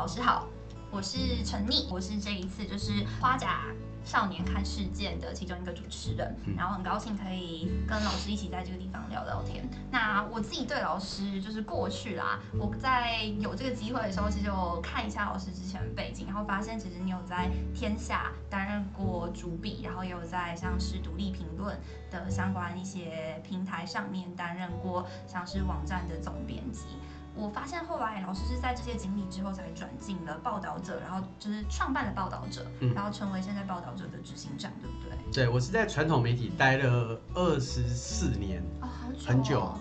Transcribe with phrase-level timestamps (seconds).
[0.00, 0.48] 老师好，
[0.90, 3.66] 我是陈妮，我是这一次就是花甲
[4.02, 9.62] 少年看事件的其中一个主持人，然后很高兴可以跟老师一起在这个地方聊聊天。
[9.90, 21.78] 那我自己对老师就是过去啦，我在有这个机会的时候，其实我看一下老师之前的背景，然后发现其实你有在天下担任过主笔，然后也有在像是独立评论
[22.10, 26.86] 的相关一些平台上面担任过像是网站的总编辑。
[27.34, 35.32] 我发现后来老师是在这些经历之后才转进了报道者，然后就是创办了报道者，然后成为现在报道者的执行长，对不对？
[35.32, 39.74] 对，我是在传统媒体待了二十四年，哦，好久，很久，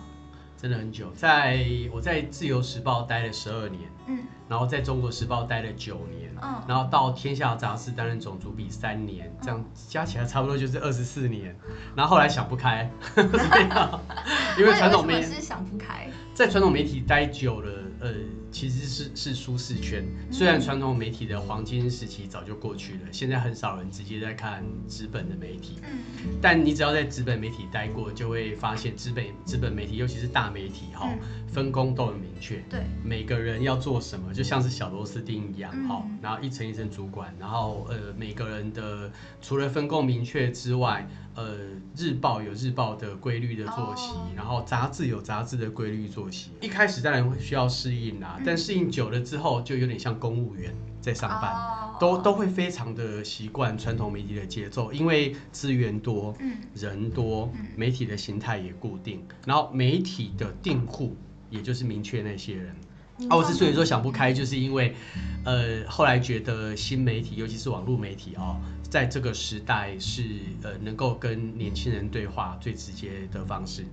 [0.62, 1.10] 真的很久。
[1.16, 11.56] 在我在自由时报待了十二年，嗯，然后在中国时报待了九年，嗯，然后到天下杂志担任总主笔三年，这样加起来差不多就是二十四年。
[11.96, 12.92] 然后后来想不开，
[14.60, 16.10] 因为传统媒体是想不开。
[16.34, 17.72] 在传统媒体待久了，
[18.02, 18.12] 呃，
[18.52, 20.04] 其实是是舒适圈。
[20.32, 25.80] 虽然传统媒体的黄金时期早就过去了，现在很少人直接在看纸本的媒体。
[25.84, 31.10] 嗯，但你只要在纸本媒体待过，就会发现纸本纸本媒体，尤其是大媒体，哈，
[31.48, 32.58] 分工都很明确。
[32.70, 41.08] 对，每个人要做什么，就像是小螺丝钉一样，哈，然后一层一层主管，然后呃，每个人的除了分工明确之外。
[41.36, 41.56] 呃，
[41.96, 46.52] 日报有日报的规律的作息，然后杂志有杂志的规律作息。
[46.60, 51.54] 一开始当然会需要适应啦，但适应久了之后，就有点像公务员在上班，
[52.00, 56.36] 都都会非常的习惯传统媒体的节奏，因为资源多，
[56.74, 61.16] 人多，媒体的形态也固定，然后媒体的订户
[61.50, 62.76] 也就是明确那些人。
[63.30, 64.96] 啊，我之所以说想不开，就是因为，
[65.44, 68.56] 呃，后来觉得新媒体，尤其是网络媒体哦，
[68.90, 70.24] 在这个时代是
[70.64, 73.86] 呃能够跟年轻人对话最直接的方式。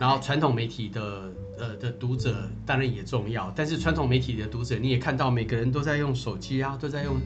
[0.00, 7.16] 然后传统媒体的呃的读者当然也重要，但是传统媒体的读者你也看到每个人都在用手机啊，都在用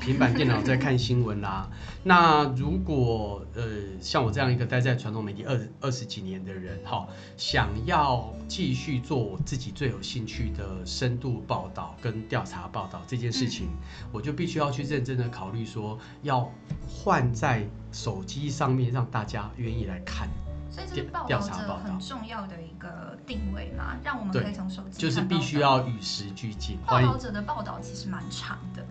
[0.00, 1.70] 平板电脑在看新闻啦。
[2.04, 3.62] 那如果呃
[4.00, 13.68] 像我这样一个待在传统媒体二二十几年的人哈，想要继续做我自己最有兴趣的深度报道跟调查报道这件事情，
[14.12, 16.52] 我就必须要去认真的考虑说要
[16.88, 20.28] 换在手机上面让大家愿意来看。
[20.70, 21.52] 所以这是报道者
[21.84, 26.78] 很重要的一个定位嘛，让我们可以从手机就是必须要与时俱进。
[26.86, 28.84] 报道者的报道其实蛮长的，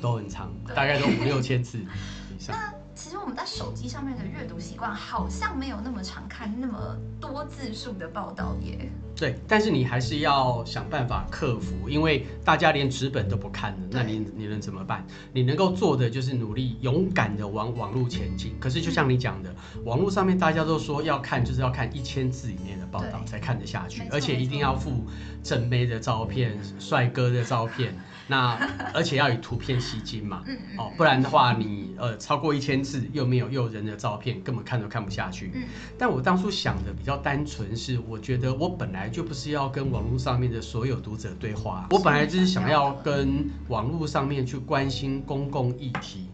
[0.00, 2.56] 都很长，大概都五六千字以上。
[2.98, 8.90] 其实我们在手机上面的阅读习惯好像没有那么常看那么多字数的报道耶。
[9.14, 15.06] 对，但是你还是要想办法克服，因为大家连纸本都不看了，那你你能怎么办？
[15.32, 18.56] 你能够做的就是努力勇敢的往网络前进。
[18.58, 19.54] 可是就像你讲的，
[19.84, 25.06] 网络上面大家都说要看，就是要看一千字以内的报道才看得下去，而且一定要附
[25.44, 27.96] 正妹的照片、帅哥的照片。
[28.28, 28.56] 那
[28.94, 30.44] 而且要以图片吸睛嘛，
[30.76, 35.50] 哦，不然的话你呃超过一千字又没有诱人的照片，根本看都看不下去。
[35.98, 46.28] 但我当初想的比较单纯，是我觉得我本来就不是要跟网络上面的所有读者对话，我本来就是想要跟网络上面去关心公共议题。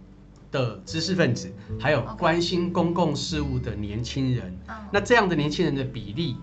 [0.54, 4.56] 的知识分子，还有关心公共事务的年轻人，
[4.92, 6.36] 那这样的年轻人的比例，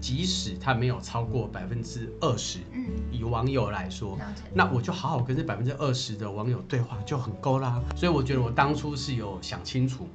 [0.00, 2.58] 即使他没有超过百分之二十，
[3.12, 4.18] 以网友来说，
[4.52, 7.80] 那我就好好跟这百分之二十的网友对话就很够啦。
[7.94, 10.08] 所以我觉得我当初是有想清楚，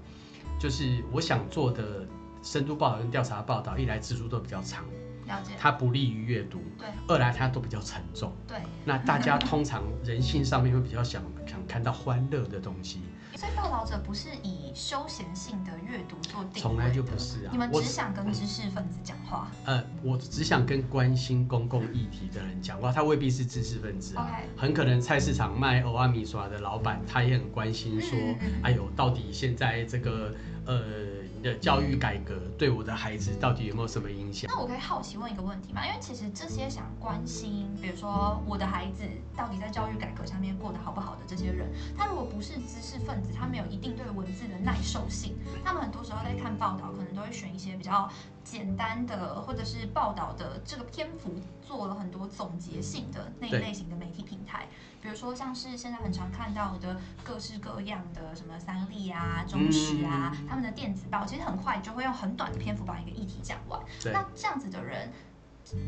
[0.59, 2.05] 就是我想做的
[2.43, 4.83] 深度报道跟调查报道，一来字数都比较长。
[5.27, 6.61] 了解，它不利于阅读。
[6.77, 8.33] 对，二来它都比较沉重。
[8.47, 13.01] 对，那大家通常人性上面会比较想想看到欢乐的东西。
[13.35, 17.49] 所以报道者不是以休闲性的阅读做定从来就不是啊。
[17.51, 19.51] 你们只想跟知识分子讲话？
[19.65, 24.39] 呃，我只想跟关心公共议题的人讲话，他未必是知识分子啊。
[24.55, 28.17] 很可能菜市场卖欧阿米耍的老板，他也很关心说，
[28.63, 30.33] 哎呦，到底现在这个
[30.65, 31.16] 呃。
[31.41, 34.49] 的教育改革对我的孩子到底有没有什么影响？
[34.51, 35.85] 那我可以好奇问一个问题吗？
[35.85, 39.03] 因为其实这些想关心，比如说我的孩子
[39.35, 41.67] 到底在教育改革上面过得好不好的这些人，
[41.97, 48.09] 他如果不是知识分子，他没有一定对文字的耐受性，他们很多时候在看报道，可能都会选一些比较
[48.44, 54.67] 简单的，或者是报道的这个篇幅做了很多总结性的那一类型的媒体平台。
[55.07, 63.80] 比如说，像是现在很常看到的各式各样的什么三立啊、中时啊，他们的电子报，其实很快就会用很短的篇幅把一个议题讲完。
[64.12, 65.09] 那这样子的人，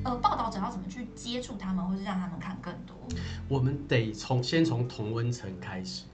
[0.05, 2.95] 呃，报道者要怎么去接触他们，或是让他们看更多？
[3.49, 6.05] 我们得从先从同温层开始。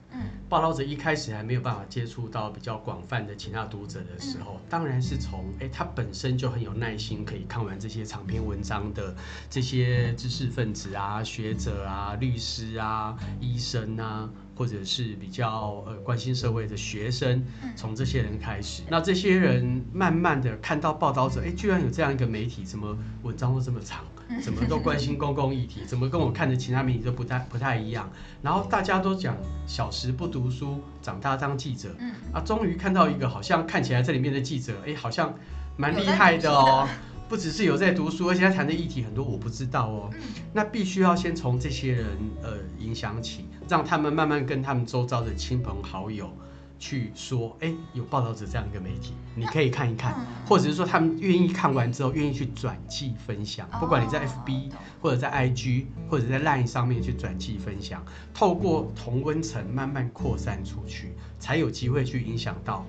[0.48, 9.14] 报道者一开始还没有办法接触到比较广泛的其他读者的时候，当然是从哎他本身就很有耐心，可以看完这些长篇文章的
[9.50, 14.28] 这些知识分子啊、学者啊、律师啊、医生啊。
[14.58, 17.44] 或者是比较呃关心社会的学生，
[17.76, 24.02] 从这些人开始，那这些人慢慢的看到报道者，哎，居然有这样一个媒体，怎么文章都这么长，
[24.42, 28.10] 怎么都关心公共议题，怎么跟我看的其他媒体都不太不太一样，
[28.42, 29.36] 然后大家都讲
[29.66, 31.94] 小时不读书，长大当记者，
[32.32, 35.34] 啊，终于看到一个好像看起来这里面的记者，哎，好像
[35.76, 36.88] 蛮厉害的哦。
[37.28, 40.08] 不只是有在读书，而且他谈的议题很多我不知道哦。
[40.52, 42.06] 那必须要先从这些人
[42.40, 46.30] 呃影响起，让他们慢慢跟他们周遭的亲朋好友
[46.78, 50.14] 去说，哎，有报道者这样一个媒体，你可以看一看，
[50.46, 54.70] 或者是说他们愿意看完之后愿意去转寄分享，不管你在 FB
[55.00, 62.86] 或者在 IG 或者在 Line 上面去转寄分享，透过同温层慢慢扩散出去，才有机会去影响到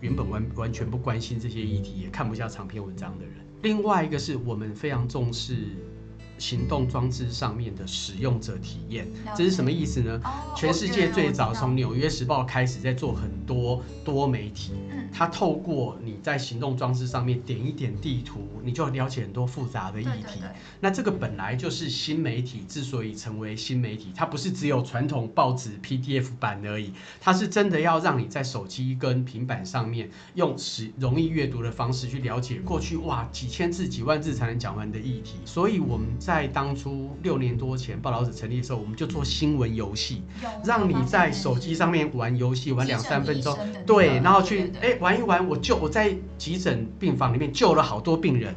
[0.00, 3.34] 原本完完全不关心这些议题也看不下长篇文章的人。
[3.62, 5.76] 另外一个是我们非常重视
[6.40, 9.06] 行动装置上面的使用者体验，
[9.36, 10.20] 这是什么意思呢？
[10.56, 14.72] 全世界最早从《纽约时报》开始在做很多多媒体，
[15.12, 20.40] 它透过你在行动装置上面点一点地图，你就了解很多复杂的议题。
[20.80, 35.36] 那这个本来就是新媒体之所以成为新媒体，它不是只有传统报纸 PDF 版而已，它是真的要让你在手机跟平板上面用使容易阅读的方式去了解过去哇几千字几万字才能讲完的议题。
[35.44, 40.22] 所以我们在当初六年多前报道者成立的时候，我们就做新闻游戏，
[40.64, 43.56] 让你在手机上面玩游戏玩两三分钟，
[43.86, 48.54] 对，然后去哎玩一玩，我救我在急诊病房里面救了好多病人。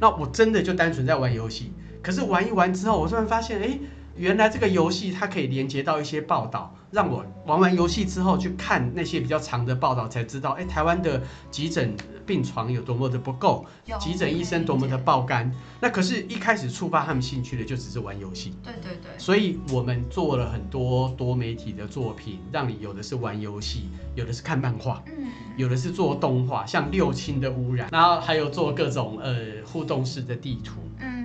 [0.00, 1.72] 那我真的就单纯在玩游戏，
[2.02, 3.78] 可是玩一玩之后，我突然发现，哎，
[4.16, 11.96] 原来这个游戏它可以连接到一些报道，让我玩完游戏之后去看那些比较长的报道，才知道，哎，台湾的急诊。
[12.26, 13.66] 病床有多么的不够，
[13.98, 18.54] 急诊医生多么的爆肝，那可是，一开始触发他们兴趣的就只是玩游戏。
[18.62, 19.18] 对对对。
[19.18, 25.26] 所以我们做了很多多媒体的作品，让你有的是玩游戏，有的是看漫画，嗯，
[25.56, 30.74] 有的是做动画，像六亲的污染，然后还有做各种呃互动式的地图。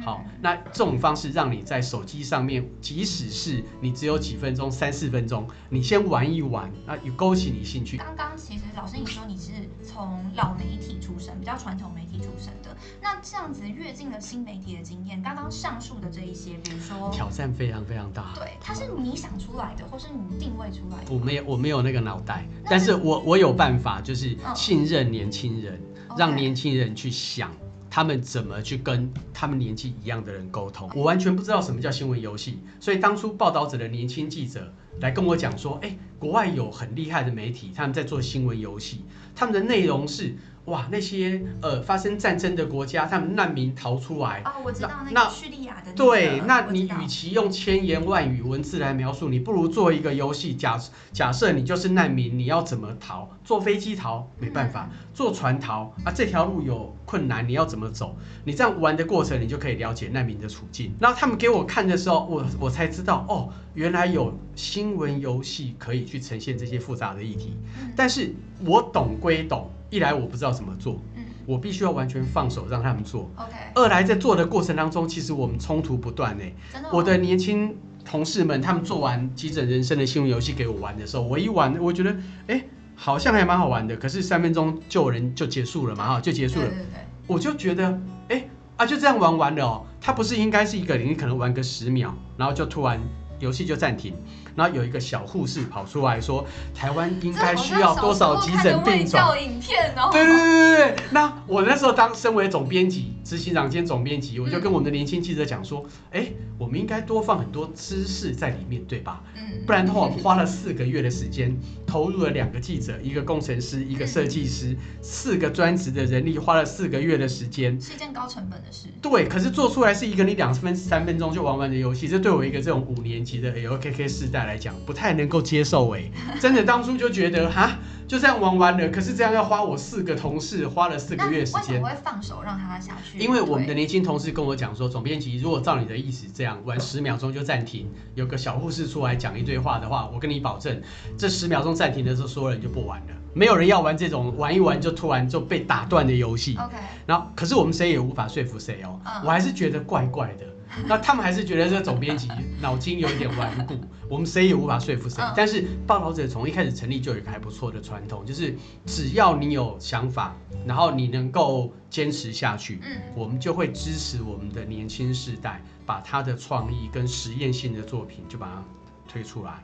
[0.06, 7.98] 嗯，好，那这种方式让你在手机上面，即使是你只有几分钟、三四分钟，你先玩一玩，那有勾起你兴趣。
[7.98, 9.52] 刚刚其实老师你说你是
[9.84, 10.96] 从老媒体。
[11.06, 21.14] 出身比较传统媒体出身的，那这样子跃进了新媒体的经验，刚刚上述的这一些，比如说挑战非常非常大，对，它是你想出来的，或是你定位出来的？
[21.14, 25.80] 我没有，我没有那个脑袋，但是我我有办法，就是信任年轻人，
[26.18, 27.52] 让年轻人去想
[27.96, 30.92] 他们怎么去跟他们年纪一样的人沟通。
[30.94, 40.36] 我完全不知道什么叫新闻游戏，所以当初报道者的年轻记者来跟我讲说，哎，国外有很厉害的媒体，他们在做新闻游戏，他们的内容是。
[40.66, 44.42] 哇，那些呃发生战争的国家，他们难民逃出来。
[44.46, 45.94] 哦，我知道那叙利亚的。
[45.94, 50.56] 对，那你与其用千言万语文字来描述，你不如做一个游戏。
[50.56, 50.80] 假
[51.12, 53.30] 假设你就是难民，你要怎么逃？
[53.44, 58.18] 坐飞机逃没办法，坐船逃啊，这条路有困难，你要怎么走？
[58.44, 60.96] 你这样玩的过程，你就可以了解难民的处境。
[61.00, 67.56] 然后他们给我看的时候，我我才知道哦，原来有新闻游戏可以去呈现这些复杂的议题。
[67.96, 68.34] 但是
[68.66, 69.70] 我懂归懂。
[69.92, 73.30] 一来我不知道怎么做，嗯，我必须要完全放手让他们做。
[73.38, 73.52] OK。
[73.76, 76.44] 二来在做的过程当中，其实我们冲突不断呢。
[76.74, 76.90] 真的。
[76.92, 83.96] 我的年轻同事们，他们做完急诊人生的新闻游戏给我玩的时候，我一玩，我觉得，哎，好像还蛮好玩的。
[83.96, 86.68] 可是三分钟救人就结束了嘛，哈，就结束了。
[86.68, 87.06] 对对对。
[87.28, 89.86] 我就觉得，哎，啊，就这样玩完了哦。
[90.02, 93.00] 它不是应该是一个，你可能玩个十秒，然后就突然
[93.40, 94.14] 游戏就暂停。
[94.56, 100.10] 然后有一个小护士跑出来说：“台湾应该需要多少急诊病床？”影片哦。
[100.12, 100.96] 对对对对对。
[101.12, 109.22] 那我那时候当身为总编辑、执行长兼总编辑，我就跟我们的年轻记者讲说：“哎，我们应该多放很多知识在里面，对吧？
[109.36, 109.66] 嗯。
[109.66, 118.88] 不然的话，我花了四个月的时间，投入了两个记者、一个工程师、一个设计师，四个专职的人力，花了四个月的时间，是一件高成本的事。
[119.02, 124.45] 对，可是做出来是一个你两分三分钟就玩完的游戏，这对我一个这种五年级的 LKK 世代。
[124.46, 126.04] 来讲不太能够接受哎，
[126.40, 133.18] 真的当初就觉得哈就这样玩完了，可是这样要花我四个同事花了四个月时间，为什么会放手让他下去？
[133.18, 140.80] 因为我们的年轻同事跟我讲说，总编辑如果照你的意思这样玩十秒钟就暂停，有个小护士出来讲一堆话的话，我跟你保证，
[141.18, 146.56] 这十秒钟暂停的时候，所有人就不玩了，没有人要玩这种玩一玩就突然就被打断的游戏。
[146.58, 146.76] OK，
[147.08, 150.46] 然后可是我们谁也无法说服谁哦，我还是觉得怪怪的。
[150.88, 152.28] 那他们还是觉得这个总编辑
[152.62, 153.80] 脑筋有一点顽固，
[154.10, 155.22] 我们谁也无法说服谁。
[155.24, 158.56] 嗯但是报道者从一开始成立就有一个还不错的传统，就是
[158.86, 168.64] 只要你有想法，然后你能够坚持下去，嗯，我们就会支持我们的年轻世代，把他的创意跟实验性的作品就把它
[169.08, 169.64] 推出来。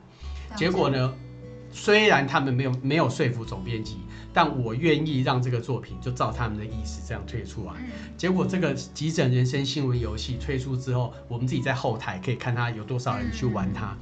[0.54, 1.12] 结果呢，
[1.72, 3.98] 虽然他们没有没有说服总编辑，
[4.32, 7.72] 但我愿意让这个作品就照他们的意思这样推出来。
[7.78, 13.96] 嗯，结果这个急诊人生新闻游戏推出之后，我们自己在后台可以看它有多少人去玩它。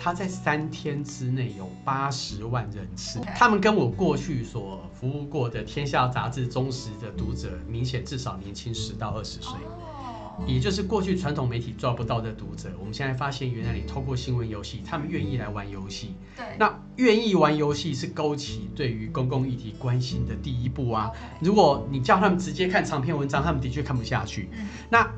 [0.00, 9.58] 它在三天之内有八十万人次他们跟我过去所服务过的《天下》杂志忠实的读者，明显至少年轻十到二十岁。
[10.38, 16.14] 哦，也就是过去传统媒体抓不到的读者，我们现在发现，原来你透过新闻游戏，他们愿意来玩游戏。
[16.36, 21.10] 对，那愿意玩游戏是勾起对于公共议题关心的第一步啊。
[21.40, 24.48] 如果你叫他们直接看长篇文章，他们的确看不下去。
[24.52, 25.10] 嗯，那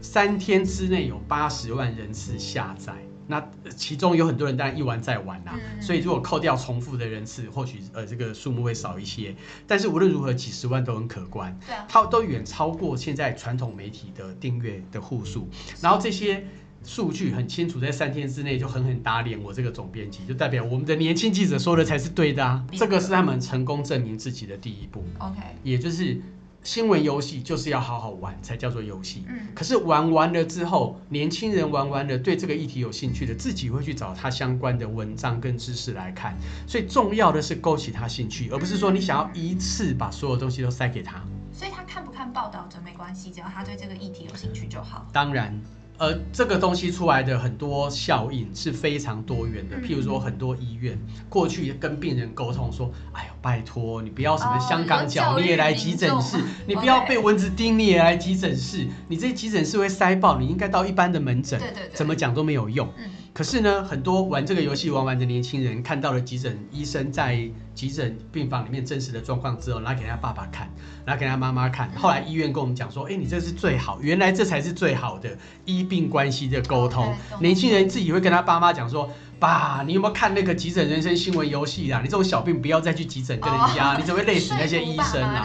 [0.00, 2.94] 三天之内有八十万人次下载，
[3.32, 5.80] 那呃其中有很多人当然一玩再玩啦、嗯。
[5.80, 9.34] 所以如果扣掉重复的人次，或许呃这个数目会少一些。
[9.66, 11.58] 但是无论如何，几十万都很可观。
[11.66, 15.48] 对啊，它都远超过现在传统媒体的订阅的户数，
[15.80, 16.44] 然后这些
[16.84, 26.20] 数据很清楚，在三天之内就狠狠打脸我这个总编辑，就代表我们的年轻记者说的才是对的啊，这个是他们成功证明自己的第一步，OK，也就是
[26.62, 29.24] 新闻游戏就是要好好玩才叫做游戏。
[29.28, 36.36] 嗯，可是玩完了之后，年轻人玩完了，对这个议题有兴趣的，自己会去找他相关的文章跟知识来看。
[36.66, 41.20] 所以重要的是勾起他兴趣，而不是说你想要一次把所有东西都塞给他。
[41.52, 45.06] 所以他看不看报道者没关系，只要他对这个议题有兴趣就好。
[45.12, 45.60] 当然，
[45.98, 49.76] 呃，这个东西出来的很多效应是非常多元的。
[49.76, 58.86] 嗯譬如说，很多医院过去跟病人沟通说：“哎呦，拜托你不要什么哦香港脚，你也来急诊室；你不要被蚊子叮，你也来急诊室。
[59.08, 61.60] 你这急诊室会塞爆，你应该到一般的门诊。
[61.60, 62.88] 对对对，怎么讲都没有用。
[62.98, 70.70] 嗯，可是呢，很多玩这个游戏玩完的年轻人看到了急诊医生在急诊病房里面真实的状况之后，拿给他爸爸看，
[71.06, 71.90] 拿给他妈妈看。
[71.96, 77.14] 后来医院跟我们讲说，哎、你这是最好，原来这才是最好的医病关系的沟通。
[77.40, 79.10] 年轻人自己会跟他爸妈讲说。
[79.42, 81.98] 爸，你有没有看那个急诊人生新闻游戏啊？
[82.00, 85.44] 你这种小病不要再去急诊跟人家，哦你只会累死那些医生啊。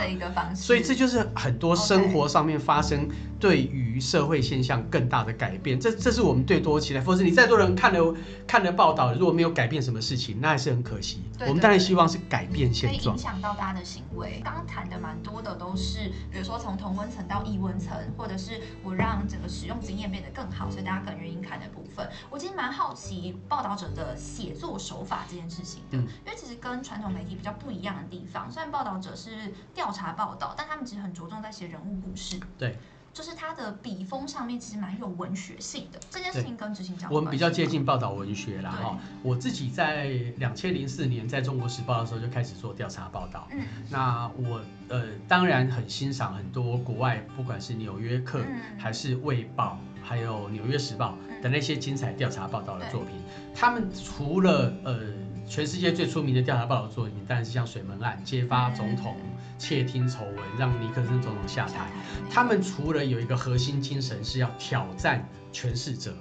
[0.53, 7.01] 所以这就是很多生活上面发生对于社会现象更大的改变，这这是我们最多期待。
[7.01, 8.13] 否则你再多人看了
[8.46, 11.24] 看了报道，如果没有改变什么事情，那还是很可惜。
[11.39, 13.24] 对我们当然希望是改变可现状以影。
[13.24, 14.41] 响到大家的行为。
[14.43, 22.09] 刚刚谈的蛮多的都是，比如说从同温层到异温层，或者是我让整个使用经验变得更好，所以大家更愿意看的部分。
[22.29, 32.39] 我其实蛮好奇报道者的写作手法这件事情的，嗯因为其实跟传统媒体比较不一样的地方，虽然报道者是调查报道，但他们其实很着重在写人物故事。
[32.57, 32.77] 对。
[33.17, 39.00] 就是他的笔锋上面其实蛮有文学性的，这件事情跟执行长我们比较接近报道文学啦哈。
[39.24, 43.47] 我自己在两千零四年在中国时报的时候就开始做调查报道。
[43.51, 53.15] 嗯那我呃当然很欣赏很多国外，不管是纽约客嗯还是卫报，还有纽约时报嗯的那些精彩调查报道的作品，
[53.55, 55.00] 他们除了呃
[55.48, 59.16] 全世界最出名的调查报道作品，当然是像水门案揭发总统
[59.58, 61.89] 窃听丑闻，让尼克森总统下台。
[62.30, 66.13] 他们除了有一个核心精神是要挑战诠释者，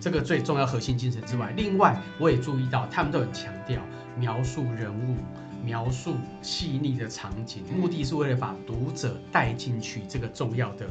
[0.00, 3.80] 这个最重要核心精神之外，另外我也注意到他们都很强调
[4.18, 5.16] 描述人物。
[5.62, 10.88] 描述细腻的场景，目的是为了把读者带进去这个重要的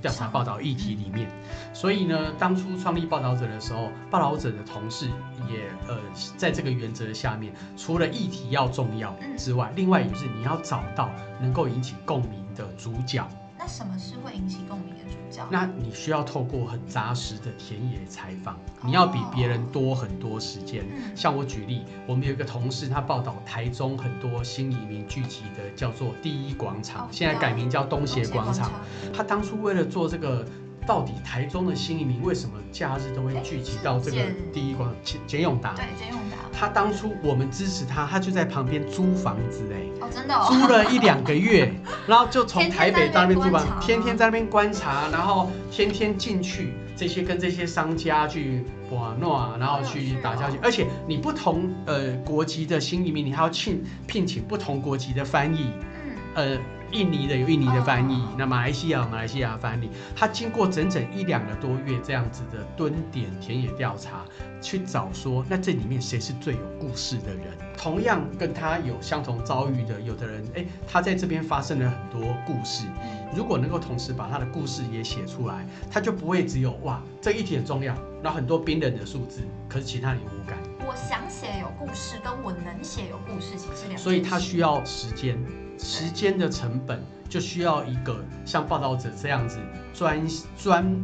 [0.00, 1.28] 调查报道议题里面。
[1.72, 5.06] 所以呢，当初创立报道者的时候，报道者的同事
[5.48, 5.98] 也呃
[6.36, 13.26] 在这个原则下面，除了议题要重要之外，另外也是你要找到能够引起共鸣的主角。
[13.58, 15.09] 那什么是会引起共鸣的
[15.50, 20.84] 那你需要透过很扎实的田野采访，你要比别人多很多时间。
[20.90, 28.70] 嗯像我举例，我们有一个同事，他报道台中很多新移民聚集的叫做第一广场，哦现在改名叫东协广场。
[29.12, 30.46] 他当初为了做这个，
[30.86, 34.16] 到底台中的新移民为什么假日都会聚集到这个
[34.52, 35.74] 第一广简简永达？
[35.74, 36.36] 对，简永达。
[36.52, 40.46] 他当初我们支持他，他就在旁边租房子哎、哦，真的哦。
[40.48, 41.72] 租了一两个月，
[42.06, 55.70] 然后就从台北到那边租房，天天在那边观察，然后天天进去这些跟这些商家去玩弄，然后去打交道，而且你不同呃国籍的新移民，你还要聘聘请不同国籍的翻译，
[56.04, 56.58] 嗯，呃。
[56.92, 64.24] 印尼的有印尼的翻译哦，那马来西亚有马来西亚的翻译，他经过整整一两个多月这样子的蹲点田野调查，
[64.60, 67.56] 去找说，那这里面谁是最有故事的人？
[67.76, 72.86] 同样跟他有相同遭遇的，有的人，哎，他在这边发生了很多故事。
[73.34, 80.58] 如果能够同时把他的故事也写出来，他就不会只有哇，这一题很重要，然后很多冰冷的数字，可是其他人无感。
[80.80, 83.96] 我想写有故事，跟我能写有故事其实两。
[83.96, 85.38] 所以他需要时间，
[85.82, 89.58] 时间的成本就需要一个像报道者这样子
[89.94, 90.96] 专专。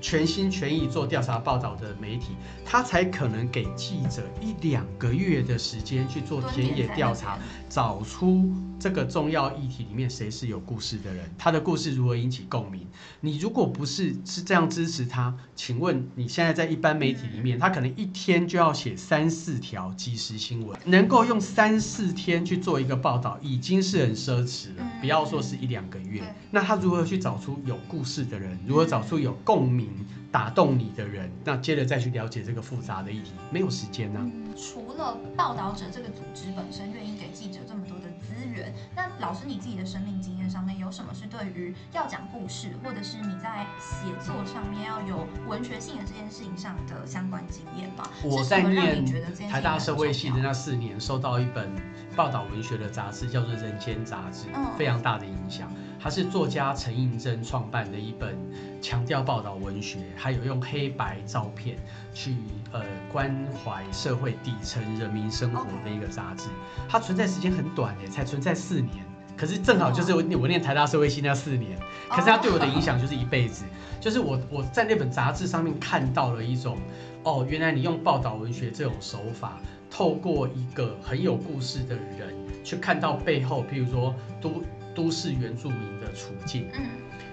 [0.00, 7.38] 全心全意做调查报道的媒体，他才可能给记者一两个月的时间去做田野调查，
[7.74, 12.86] 找出这个重要议题里面谁是有故事的人，他的故事如何引起共鸣。
[13.20, 24.88] 你如果不是是这样支持他，请问你现在在一般媒体里面，他可能一天就要写三四条即时新闻，能够用三四天去做一个报道，已经是很奢侈了。
[25.00, 29.88] 不要说是一两个月，那他如何去找出有故事的人，如何找出有共鸣？
[30.30, 34.28] 打动你的人，那接着再去了解这个复杂的议题，没有时间呢。
[34.56, 37.13] 除了报道者这个组织本身愿意给
[37.44, 48.08] 记者这么多的资源，那老师你自己的生命经验上面有什么是对于要讲故事，或者是你在写作上面要有文学性的这件事情上的相关经验吗？
[48.22, 49.04] 我在念
[49.50, 51.70] 台大社会系的那四年，收到一本
[52.16, 54.46] 报道文学的杂志，叫做《人间杂志》，
[54.78, 55.70] 非常大的影响。
[56.04, 58.36] 它是作家陈映真创办的一本
[58.82, 61.78] 强调报道文学，还有用黑白照片
[62.12, 62.34] 去
[62.72, 63.34] 呃关
[63.64, 66.50] 怀社会底层人民生活的一个杂志。
[66.90, 69.02] 它存在时间很短诶，才存在四年，
[69.34, 71.78] 可是正好就是我我念台大社会系那四年，
[72.10, 73.64] 可是它对我的影响就是一辈子。
[73.98, 76.76] 就是我我在那本杂志上面看到了一种，
[77.22, 79.58] 哦，原来你用报道文学这种手法，
[79.90, 84.62] 透过一个很有故事的人去看到背后，譬如说都。
[84.94, 86.86] 都市原住民的处境，嗯，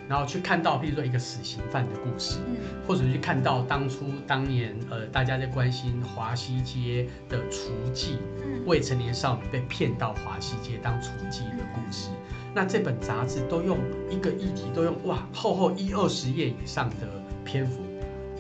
[0.10, 12.10] 然后去看到，比如说一个死刑犯的故事，嗯，或者去看到当初当年，呃，大家在关心华西街的雏妓，嗯，未成年少女被骗到华西街当雏妓的故事，
[12.54, 13.78] 那这本杂志都用
[14.10, 17.08] 一个议题，都用哇厚厚一二十页以上的
[17.46, 17.82] 篇幅，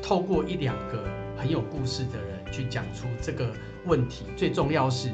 [0.02, 1.06] 透过一两个
[1.38, 3.54] 很有故事的人去讲出这个
[3.86, 5.10] 问题，最重要是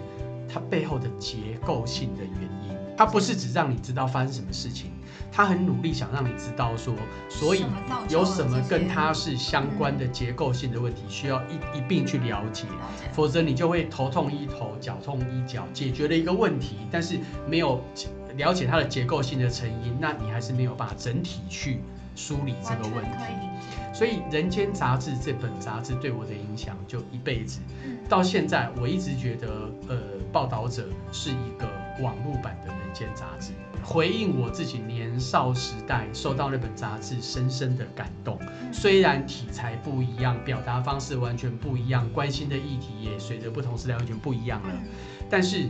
[0.47, 2.76] 它背后的结构性的原因。
[2.97, 4.89] 他不是只让你知道发生什么事情，
[5.31, 6.95] 他很努力想让你知道说，
[7.29, 7.63] 所以
[8.09, 12.65] 有什么跟他是相关的结构性的问题，需要一一并去了解，
[13.13, 17.79] 否则你就会头痛医头，脚痛医脚，解决了一个问题，但是没有
[18.35, 21.81] 了解它的结构性的成因，那你还是没有办法整体去
[22.15, 23.19] 梳理这个问题。
[23.93, 27.59] 所以《人间杂志》这本杂志对我的影响就一辈子，
[28.09, 29.47] 到现在我一直觉得，
[29.87, 29.97] 呃，
[30.31, 31.67] 报道者是一个。
[31.99, 33.51] 网络版的人间杂志，
[33.83, 38.39] 回应我自己年少时代受到那本杂志深深的感动。
[38.73, 44.73] 虽然题材不一样，表达方式完全不一样，关心的议题也随着不同时代完全不一样了，
[45.29, 45.69] 但是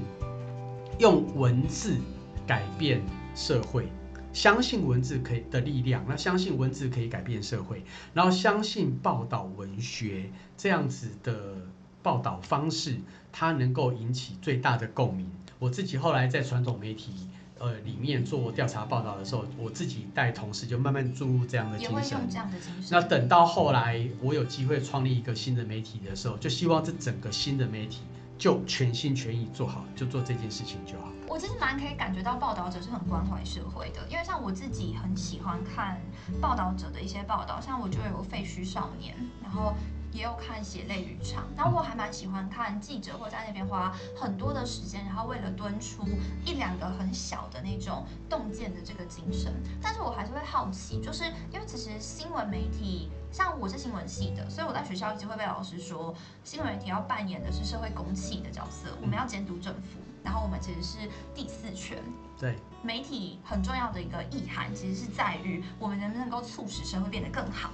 [1.00, 1.98] 用文字
[2.46, 3.02] 改变
[3.36, 3.90] 社会，
[4.32, 11.58] 相信文字可以的力量，那相信文字可以改变社会，然后相信报道文学这样子的
[12.02, 12.98] 报道方式，
[13.34, 15.30] 它能够引起最大的共鸣。
[15.60, 17.12] 我自己后来在传统媒体
[17.60, 22.28] 呃里面做调查报道的时候，我自己带同事就慢慢注入这样的精神。
[22.30, 22.90] 这样的精神。
[22.92, 28.02] 那等到后来我有机会创立一个新的媒体的时候，就希望这整个新的媒体
[28.38, 31.12] 就全心全意做好，就做这件事情就好。
[31.28, 36.00] 我其实蛮可以感觉到报道者是很关怀社会的，因为像我自己很喜欢看
[36.40, 39.74] 报道者的一些报道，像我就有废墟少年，然后。
[40.18, 46.04] 也有看血泪渔场，但我还蛮喜欢看记者或在那边花很多的时间，然后为了蹲出
[46.44, 49.54] 一两个很小的那种洞见的这个精神。
[49.80, 62.00] 但是我还是会好奇，就是因为其实新闻媒体，像我是新闻系的，所以我在学校一直会被老师说，新闻媒体要扮演的是社会公器的角色，我们要监督政府，然后我们其实是第四权。
[62.40, 67.70] 对，媒体很重要的一个意涵，其实是在于我们能不能够促使社会变得更好。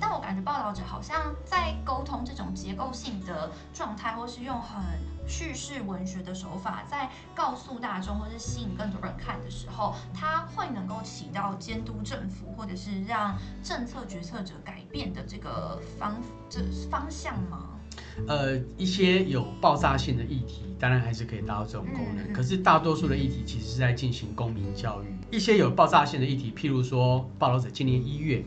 [0.00, 4.82] 但我感觉报道者好像在沟通这种结构性的状态，或是用很
[5.26, 16.16] 叙事文学的手法，在告诉大众或是吸引更多人看的时候，他会能够起到监督政府或者是让政策决策者改变的这个方
[16.50, 17.70] 这方向吗？
[18.28, 22.32] 呃，一些有爆炸性的议题，当然还是可以达到这种功能。
[22.32, 25.13] 可是大多数的议题其实是在进行公民教育。
[25.34, 28.40] 一些有爆炸性的议题，譬如说，报道者今年一月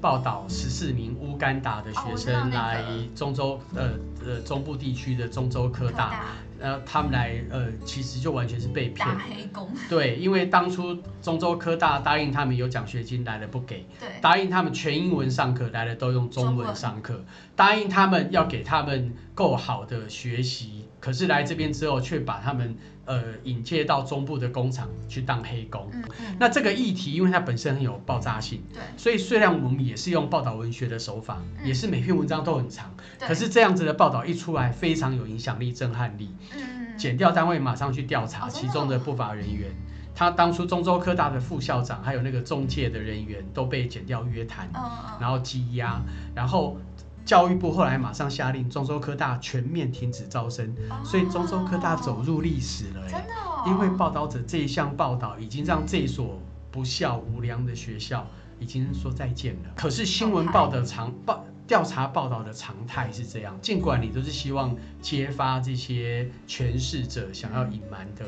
[0.00, 2.82] 报道十四名乌干达的学生来
[3.14, 3.90] 中州，呃
[4.24, 6.24] 呃中部地区的中州科大。
[6.58, 9.06] 呃，他们来呃，其实就完全是被骗。
[9.06, 9.18] 打。
[9.18, 16.72] 黑工，对，因为当初中州科大答应他们有奖学金，来了不给；对，答应他们全英文上课，来了都用中文。
[16.74, 17.16] 上课；
[17.56, 25.88] 答应他们要给他们够好的学习，可是来这边之后却把他们呃引介到中部的工厂去当黑工。
[25.92, 28.80] 嗯嗯，那这个议题，因为它本身很有爆炸性，对。
[28.96, 31.66] 所以虽然我们也是用报道文学的手法，嗯。
[31.66, 36.30] 也是每篇文章都很长，对，可是这样子的报道一出来，非常有影响力、震撼力。
[36.54, 36.98] 嗯嗯嗯。
[36.98, 39.72] 检调单位马上去调查其中的不法人员，
[40.14, 44.70] 他当初中州科大的副校长还有那个中介的人员都被检调约谈，
[45.18, 46.00] 然后羁押，
[46.34, 46.76] 然后
[47.24, 53.10] 教育部后来马上下令中州科大全面停止招生，嗯，所以中州科大走哦入历史了、欸。
[53.10, 58.26] 真的哦，因为报道者这一项报道已经让这所不孝无良的学校
[58.58, 59.70] 已经说再见了。
[59.76, 68.26] 可是新闻报的常报调查报道的常态是这样，尽管你都是希望揭发这些权势者想要隐瞒的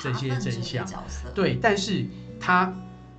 [0.00, 0.86] 这些真相
[1.34, 2.06] 对，但是
[2.38, 2.72] 他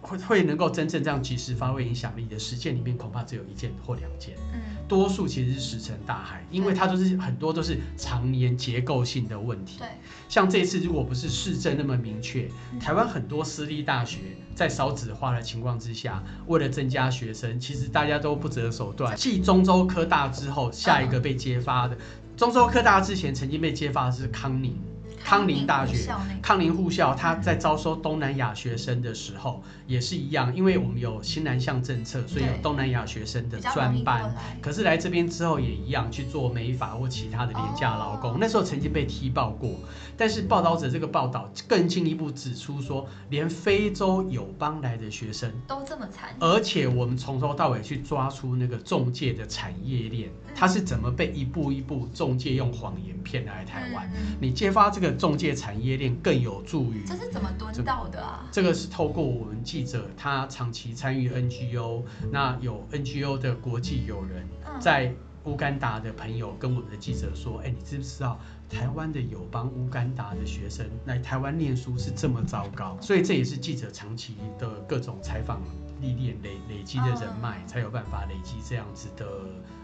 [0.06, 9.80] 会会能够真正这样及时发挥影响力的实践里面，恐怕只有一件或两件，嗯，多数其实是石沉大海，因为它都是很多都是常年结构性的问题。
[9.80, 9.88] 对，
[10.30, 14.20] 像这一次如果不是市政那么明确，嗯台湾很多私立大学
[14.54, 19.16] 在少子化的情况之下，为了增加学生，其实大家都不择手段。
[19.18, 21.98] 继中州科大之后，下一个被揭发的，
[22.38, 24.78] 中州科大之前曾经被揭发的是康宁。
[25.26, 26.08] 康宁大学
[26.40, 34.32] 康宁护校，他在招收东南亚学生的时候也是一样，因为我们有新南向政策，所以有东南亚学生的专班。
[34.62, 38.38] 可是来这边之后也一样去做美发或其他的廉价劳工，哦。
[38.40, 39.72] 那时候曾经被踢爆过。
[40.18, 54.10] 但是报道者这个报道更进一步指出说，连非洲友邦来的学生，都这么惨，而且我们从头到尾去抓出那个中介的产业链，他是怎么被一步一步中介用谎言骗来台湾。
[54.40, 58.48] 你揭发这个中介产业链更有助于这是怎么蹲到的啊？
[58.52, 65.14] 这个是透过我们记者，他长期参与 NGO，那有 NGO 的国际友人，嗯，在
[65.46, 75.62] 乌干达的朋友跟我们的记者说：“哎，你知不知道台湾的友邦乌干达的学生来台湾念书是这么糟糕？”所以这也是记者长期的各种采访
[76.02, 79.28] 历练累累积的人脉，才有办法累积这样子的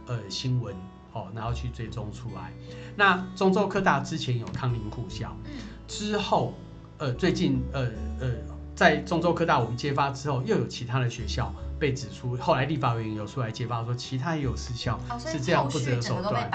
[0.08, 0.76] 呃新闻
[1.14, 2.52] 哦，然后去追踪出来。
[2.96, 5.52] 那中州科大之前有康宁护校，嗯
[5.88, 6.54] 之后
[6.98, 8.32] 呃最近呃呃
[8.76, 16.50] 在中州科大我们揭发之后，又有其他的学校被指出，后来立法委员有出来揭发说，其他也有私校哦，是这样不择手段。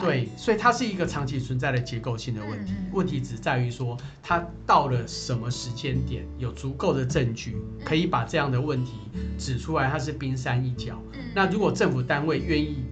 [0.00, 2.72] 对，所以它是一个长期存在的结构性的问题。
[2.72, 8.94] 嗯嗯问题只在于说，它到了什么时间点，有足够的证据可以把这样的问题
[9.38, 11.00] 指出来，它是冰山一角。
[11.12, 12.82] 嗯，那如果政府单位愿意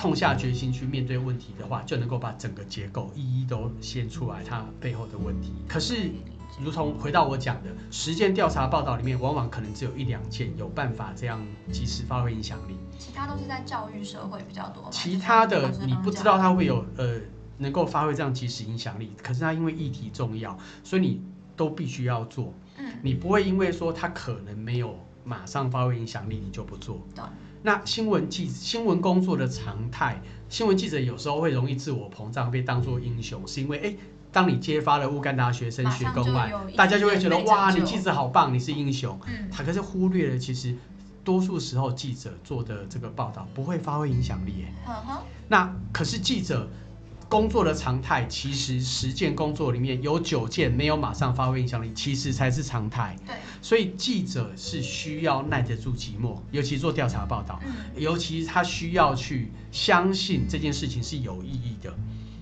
[0.00, 5.52] 痛下决心去面对问题的话，就能够把整个结构一一都显出来它背后的问题。
[5.68, 6.10] 可是，
[6.58, 11.38] 如同回到我讲的，实践调查报道里面，往往可能只有一两件有办法这样
[11.70, 17.20] 及时发挥影响力，其他都是在教育社会比较多，其他的你不知道它会有呃
[17.58, 21.22] 能够发挥这样及时影响力，可是它因为议题重要，所以你
[21.56, 22.54] 都必须要做。
[22.78, 27.28] 嗯，你不会因为说它可能没有马上发挥影响力，你就不做懂。
[27.62, 33.96] 那新闻记新闻工作的常态，新闻记者有时候会容易自我膨胀，被当作英雄，是因为哎。
[34.32, 39.18] 当你揭发了乌干达学生马学公案大家就会觉得哇，你记者好棒，你是英雄。
[39.26, 40.72] 嗯，他可是忽略了，其实
[41.24, 44.72] 多数时候记者做的这个报道不会发挥影响力耶。
[44.86, 46.68] 呵呵，那可是记者
[47.30, 53.16] 工作的常态，其实十件工作里面有九件没有马上发挥影响力，其实才是常态。
[53.24, 61.94] 对，所以记者是需要耐得住寂寞，尤其做调查报道，嗯，尤其他需要去相信这件事情是有意义的。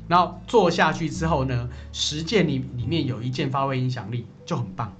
[0.08, 4.90] 然后做下去之后呢，十件里里面有一件发挥影响力就很棒。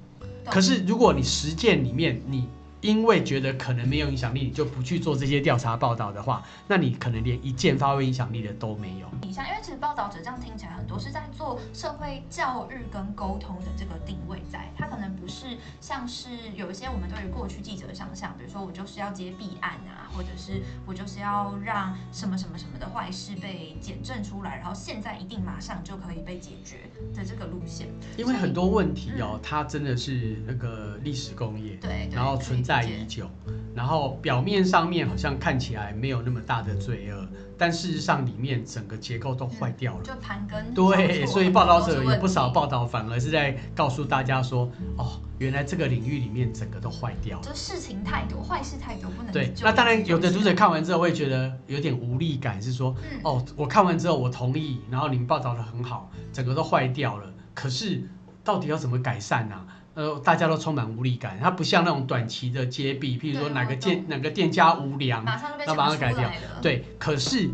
[0.45, 2.47] 可是如果你十件里面你
[2.81, 9.09] 因为觉得可能没有影响力，你就不去做这些调查报道的话，那你可能连一件发挥影响力的都没有。
[9.29, 27.89] 以下，因为其实报道者这样听起来很多是在做社会教育跟沟通的这个定位在，它可能不是像是有一些我们对于过去记者的想象，比如说我就是要接弊案啊，或者是我就是要让什么什么什么的坏事被检证出来，然后现在一定马上就可以被解决的这个路线。
[28.17, 33.27] 因为很多问题哦，它真的是那个历史工业，对，对然后存在已久，
[33.75, 37.27] 然后表面上面好像看起来没有那么大的罪恶，
[37.57, 40.03] 但事实上里面整个结构都坏掉了。
[40.05, 47.43] 就盘根对，所以报道者有不少报，报道反而是在告诉大家说，哦，原来这个领域里面整个都坏掉了。
[47.43, 58.07] 就事情太多，坏事太多，不能对，那当然有的读者看完之后会觉得有点无力感，是说，嗯哦，我看完之后我同意，然后你们报道的很好，整个都坏掉了，可是
[58.45, 59.57] 到底要怎么改善呢、
[59.99, 66.31] 呃，大家都充满无力感，它不像那种短期的揭弊，譬如说哪个店哪个店家无良，马上就被那马上讲出改掉。
[66.63, 67.51] 对，可是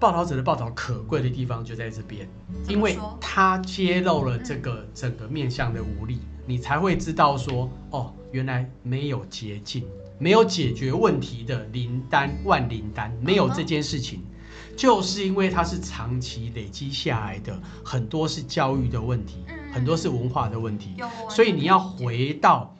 [0.00, 2.28] 报道者的报道可贵的地方就在这边，
[2.68, 9.84] 因为他揭露了这个整个面向的无力，你才会知道说，哦，原来没有捷径，
[10.18, 14.20] 没有解决问题的灵丹万灵丹，没有这件事情。
[14.76, 20.94] 就是因为它是长期累积下来的，很多是教育的问题，嗯很多是文化的问题，
[21.28, 22.72] 所以你要回到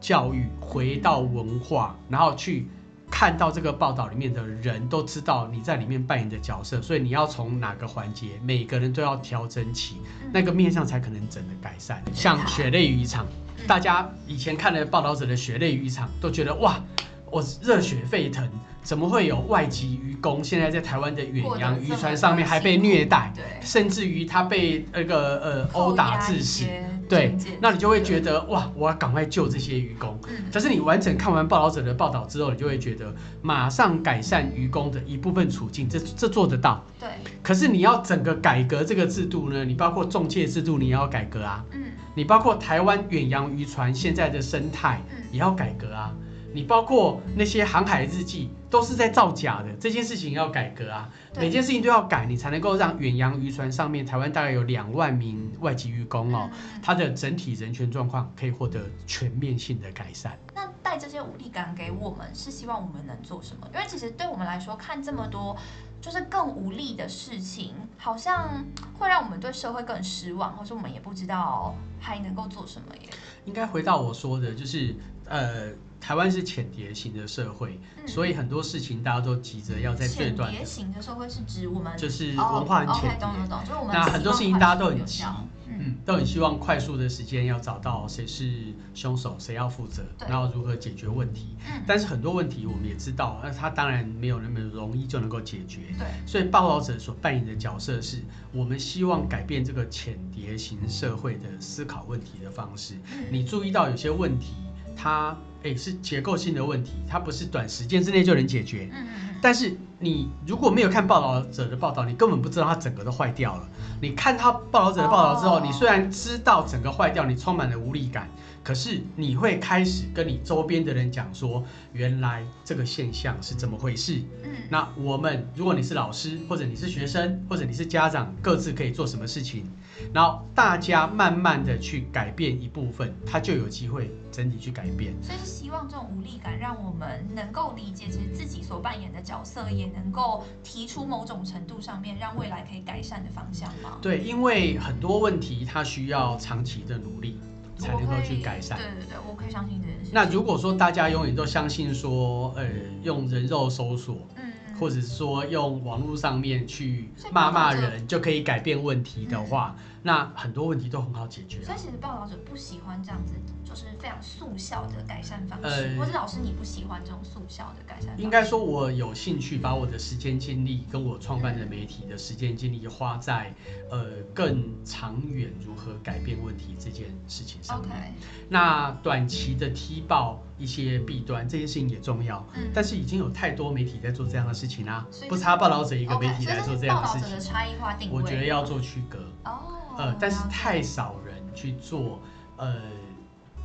[0.00, 2.68] 教育，回到文化，然后去
[3.10, 10.30] 看到这个报道里面的人都知道你在里面扮演的角色，所以你要从哪个环节，每个人都要调整起，嗯。
[10.34, 12.02] 那个面向才可能整的改善。
[12.12, 13.24] 像血泪渔场，
[13.58, 13.66] 嗯。
[13.68, 16.82] 大家以前看了报道者的血泪渔场，都觉得哇，
[17.30, 18.50] 我热血沸腾。
[18.84, 26.64] 怎么会有外籍渔工现在在台湾的远洋渔船上面还被虐待，甚至于他被那个呃殴打致死？
[27.06, 30.18] 对对，那你就会觉得哇，我要赶快救这些渔工。
[30.28, 36.84] 嗯可是你完整看完报道者的报道之后，你就会觉得马上改善渔工的一部分处境，这这做得到。
[37.00, 37.08] 对，
[37.42, 41.64] 可是你要整个改革这个制度呢，你包括中介制度，你也要改革啊。
[41.72, 41.82] 嗯
[42.16, 46.14] 你包括台湾远洋渔船现在的生态嗯也要改革啊。
[46.54, 51.10] 你包括那些航海日记都是在造假的，这件事情要改革啊。
[51.36, 60.38] 每件事情都要改，你才能够让远洋渔船上面，台湾大概有两万名外籍渔工哦，嗯它的整体人权状况可以获得全面性的改善。
[60.54, 63.68] 那带这些武力感给我们，是希望我们能做什么？
[63.74, 65.56] 因为其实对我们来说，看这么多
[66.00, 68.64] 就是更无力的事情，好像
[68.96, 73.08] 会让我们对社会更失望，或者我们也不知道还能够做什么耶。
[73.44, 74.94] 应该回到我说的，就是
[75.26, 75.70] 呃，
[76.04, 78.06] 台湾是浅碟型的社会，嗯。
[78.06, 83.18] 所以很多事情大家都急着要在最浅短浅碟型的社会是指我们就是哦文化很浅碟。
[83.18, 85.22] 懂懂懂，就是我们那很多事情大家都很急
[85.66, 88.52] 嗯，嗯，都很希望快速的时间要找到谁是
[88.92, 91.56] 凶手，谁要负责，然后如何解决问题。
[91.66, 95.80] 嗯，但是很多问题我们也知道，那它当然没有那么容易就能够解决。
[95.98, 102.96] 对，所以报道者所扮演的角色是，我们希望改变这个浅碟型社会的思考问题的方式。
[103.14, 103.24] 嗯。
[103.30, 104.52] 你注意到有些问题，
[104.96, 108.88] 它诶是结构性的问题，它不是短时间之内就能解决。
[108.92, 113.68] 嗯嗯嗯，但是你如果没有看报道者的报道，你根本不知道它整个都坏掉了。
[114.00, 118.28] 你看他报道者的报道之后，哦你虽然知道整个坏掉，你充满了无力感，
[118.64, 124.22] 可是你会开始跟你周边的人讲说，原来这个现象是怎么回事。
[124.42, 129.64] 嗯那我们，如果你是老师，或者你是学生，或者你是家长，各自可以做什么事情？
[130.12, 135.14] 然后大家慢慢的去改变一部分，他就有机会整体去改变。
[135.22, 143.98] 所以是希望这种无力感，让我们能够理解，其实自己所扮演的角色，也能够提出某种程度上面让未来可以改善的方向吗？
[144.00, 147.38] 对，因为很多问题它需要长期的努力
[147.78, 149.04] 才能够去改善对。
[149.04, 150.10] 对对，我可以相信这件事情。
[150.12, 152.66] 那如果说大家永远都相信说，呃，
[153.02, 161.66] 用人肉搜索，嗯，或者是说用网络上面去骂骂人就可以改变问题的话，那很多问题都很好解决啊。
[161.66, 168.22] 所以其实报道者不喜欢这样子，就是非常速效的改善方式，呃或者老师你不喜欢这种速效的改善方式？
[168.22, 173.52] 应该说，我有兴趣把我的时间精力跟我创办的媒体的时间精力花在
[173.90, 178.14] 呃更长远如何改变问题这件事情上面。
[178.48, 182.46] 那短期的踢爆一些弊端，这件事情也重要。
[182.54, 189.18] 嗯，但是已经有太多媒体在做这样的事情啦、所以不差报道者一一个媒体来做这样的事报道者的情，差异化定位，我觉得要做区隔。
[189.44, 192.20] 哦，呃，但是太少人去做
[192.56, 192.80] 呃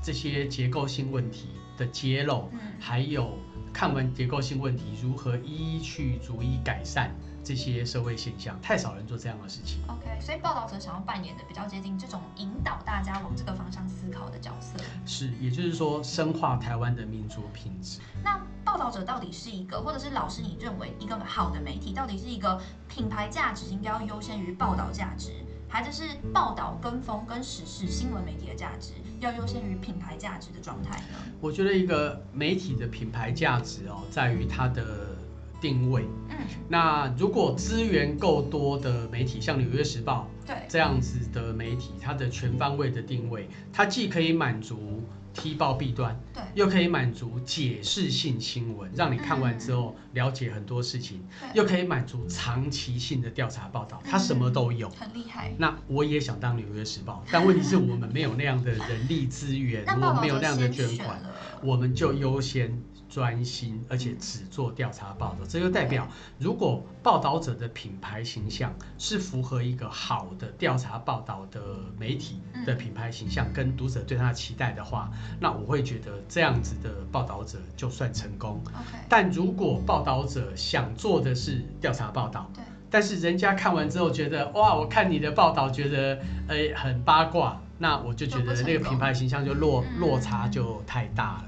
[0.02, 3.38] 这些结构性问题的揭露，嗯还有
[3.74, 7.14] 看完结构性问题如何一一去逐一改善
[7.44, 9.82] 这些社会现象，太少人做这样的事情。
[9.88, 14.78] OK，所以报道者想要扮演的比较接近这种引导大家往这个方向思考的角色。
[15.06, 18.00] 是，也就是说深化台湾的民族品质。
[18.24, 25.32] 那报道者到底是一个，或者是老师你认为一个好的媒体，到底是一个品牌价值应该要优先于报道价值，
[25.70, 26.04] 还就是
[26.34, 31.20] 报道跟风跟时事新闻媒体的价值要优先于品牌价值的状态呢？
[31.40, 35.16] 我觉得一个媒体的品牌价值哦，在于它的
[35.62, 36.06] 定位。
[36.30, 45.04] 嗯，那如果资源够多的媒体，像《纽约时报》对，这样子的媒体，它的全方位的定位，它既可以满足
[45.34, 51.50] 踢爆弊端，对，又可以满足解释性新闻，让你看完之后了解很多事情，对。
[51.54, 54.90] 又可以满足长期性的调查报道，它什么都有。
[54.90, 55.54] 很厉害。
[55.58, 61.22] 那我也想当《纽约时报》，但问题是我们没有那样的人力资源， 那我们没有那样的捐款，
[61.62, 65.40] 我们就优先专心，而且只做调查报道。
[65.48, 71.62] 这就代表，如果报道者的品牌形象是符合一个好的调查报道的
[71.98, 78.62] 媒体的品牌形象，跟读者对他的期待的话，那我会觉得这样子的报道者就算成功。
[78.68, 91.46] OK，但如果报道者想做的是调查报道，对，但是人家看完之后觉得哇，我看你的报道觉得诶很八卦，那我就觉得那个品牌形象就落嗯落差就太大了。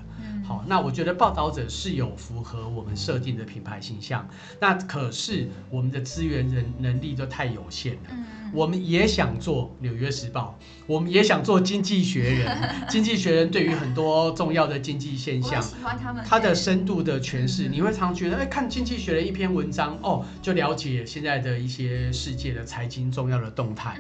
[0.68, 4.28] 那我觉得报道者是有符合我们设定的品牌形象，
[4.60, 8.10] 那可是我们的资源人能力都太有限了。
[8.12, 12.48] 嗯，我们也想做《纽约时报》，我们也想做《经济学人》。
[12.92, 24.00] 《经济学人》对于很多重要的经济现象，喜欢他们它的深度的诠释，嗯你会常觉得，哎，看《经济学人》一篇文章，哦，就了解现在的一些世界的财经重要的动态。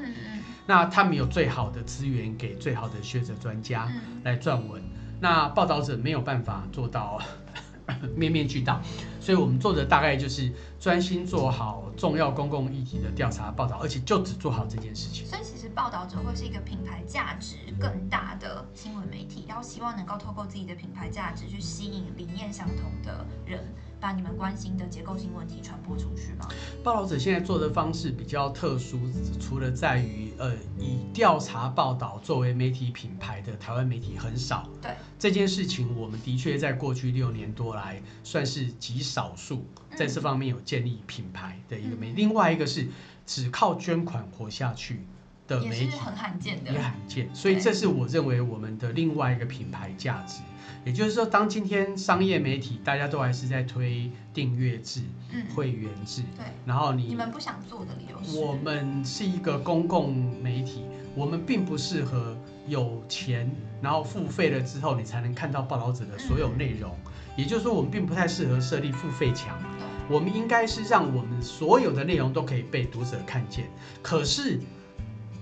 [0.68, 4.82] 那他们有最好的资源给最好的学者专家嗯来撰文，
[5.22, 7.22] 那报道者没有办法做到
[8.18, 8.82] 面面俱到，
[9.20, 15.26] 所以我们做的大概就是专心做好重要公共议题的调查报道，而且就只做好这件事情。
[15.28, 23.64] 所以其实报道者会是一个品牌价值更大的新闻媒体，然后希望能够透过自己的品牌价值去吸引理念相同的人，
[24.02, 26.48] 把你们关心的结构性问题传播出去吗？
[26.84, 29.00] 报道者现在做的方式比较特殊，
[29.40, 34.68] 除了在于呃以调查报道作为媒体品牌的台湾媒体很少。
[34.82, 42.14] 对这件事情，我们的确在过去六年多来算是极少数在这方面有建立品牌的一个媒体。
[42.14, 42.88] 嗯另外一个是
[43.26, 45.06] 只靠捐款活下去
[45.60, 45.92] 的也媒体。
[45.92, 46.80] 是很罕见的也。
[46.80, 50.42] 罕见，所以这是我认为我们的另外一个品牌价值。
[50.84, 58.40] 也就是说，当今天商业媒体大家都还是在推订阅制、嗯，会员制，对，然后你你们不想做的理由是？
[58.40, 60.84] 我们是一个公共媒体，
[61.14, 62.36] 我们并不适合
[62.68, 63.48] 有钱，
[63.80, 66.98] 然后付费了之后你才能看到报道者的所有内容。
[67.38, 69.56] 也就是说，我们并不太适合设立付费墙。
[70.10, 73.66] 我们应该是让我们所有的内容都可以被读者看见。
[74.02, 74.60] 可是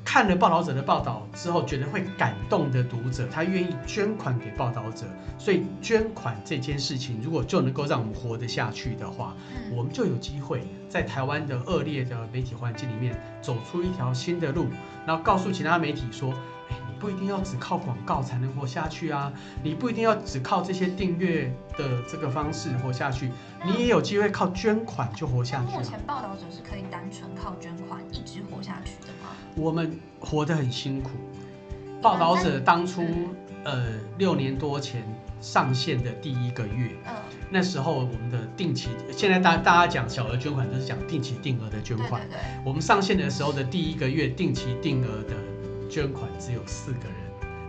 [0.03, 5.05] 看了报道者的报道之后，觉得会感动的读者，他愿意捐款给报道者。
[5.37, 14.67] 所以捐款这件事情，如果就能够让我们活得下去的话，嗯我们就有机会在台湾的恶劣的媒体环境里面走出一条新的路，
[15.05, 16.33] 然后告诉其他媒体说
[16.69, 19.31] ：“哎，你不一定要只靠广告才能活下去啊，
[19.63, 23.31] 你不一定要只靠这些订阅的这个方式活下去，
[23.65, 25.77] 你也有机会靠捐款就活下去啊。
[25.77, 29.18] 目前报道者是可以单纯靠捐款一直活下去的吗？
[29.55, 31.11] 我们活得很辛苦，
[32.01, 33.03] 报道者当初
[33.63, 33.85] 呃
[34.17, 35.03] 六年多前
[35.41, 37.13] 上线的第一个月。”嗯，
[37.49, 42.21] 那时候我们的定期，现在大大家讲小额捐款都是讲定期定额的捐款。
[42.63, 45.33] 我们上线的时候的第一个月定期定额的
[45.89, 47.15] 捐款只有四个人，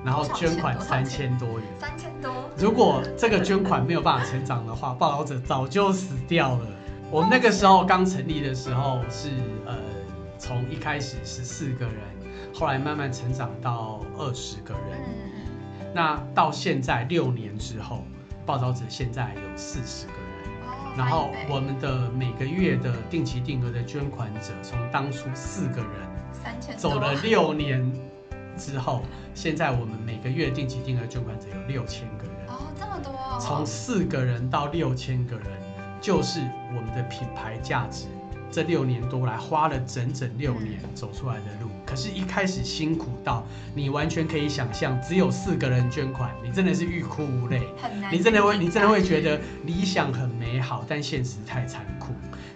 [0.04, 1.66] 然后捐款三千多元。
[1.78, 6.66] 三千多，如果这个捐款没有办法成长的话，报道者早就死掉了。
[7.10, 9.30] 我们那个时候刚成立的时候是
[9.66, 9.74] 呃，
[10.40, 12.02] 从一开始十四个人，
[12.52, 14.98] 后来慢慢成长到二十个人。
[14.98, 15.30] 嗯
[15.92, 18.04] 那到现在六年之后，
[18.46, 20.96] 报道者现在有四十个人。
[20.96, 25.90] 然后我们的每个月的定期定额的捐款者，从当初四个人
[26.32, 27.92] 三千走了六年
[28.56, 29.02] 之后，
[29.34, 35.46] 现在我们每个月定期定额捐款者有六千个人，哦，这么多哦，从四个人到六千个人，
[36.00, 38.06] 就是我们的品牌价值。
[38.50, 47.60] 这六年多来花了整整六年走出来的路，可是，一开始辛苦到你完全可以想象，只有四个人捐款，你真的是欲哭无泪。
[47.80, 52.12] 很难，你真的会，你真的会觉得理想很美好，但现实太残酷。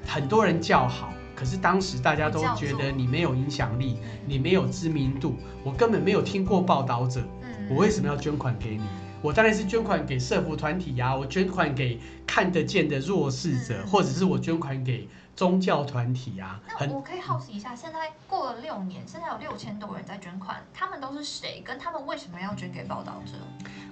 [0.06, 8.82] 很多人叫好，可是当时大家都觉得你没有影响力，你没有知名度，我根本没有听过报道者，嗯，我为什么要捐款给你？
[9.22, 13.86] 我当然是捐款给社服团体呀、我捐款给看得见的弱势者，嗯。
[13.86, 21.60] 或者是我捐款给宗教团体啊、那我可以好奇一下，现在过了六年，现在有六千多人在捐款，他们都是谁？
[21.64, 23.32] 跟他们为什么要捐给报道者？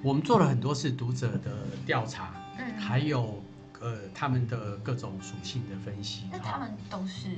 [0.02, 1.50] 我们做了很多次读者的
[1.86, 3.42] 调查，嗯，还有
[3.80, 6.28] 呃他们的各种属性的分析。
[6.30, 7.28] 那他们都是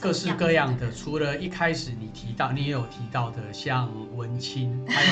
[0.00, 5.02] 各式各样的，除了一开始你提到，你也有提到的，像文青， 还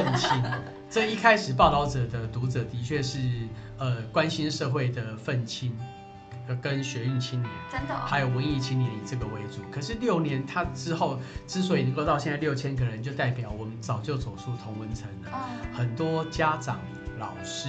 [0.00, 0.30] 有愤青。
[0.90, 3.18] 这一开始报道者的读者的确是
[3.78, 5.86] 呃关心社会的愤青，呃
[6.60, 9.62] 跟学运青年，真的、哦，还有文艺青年以这个为主。
[9.70, 15.30] 可是六年他之后之所以能够到现在六千个人，就代表我们早就走出同文层了。
[15.32, 16.78] 嗯，很多家长、
[17.18, 17.68] 老师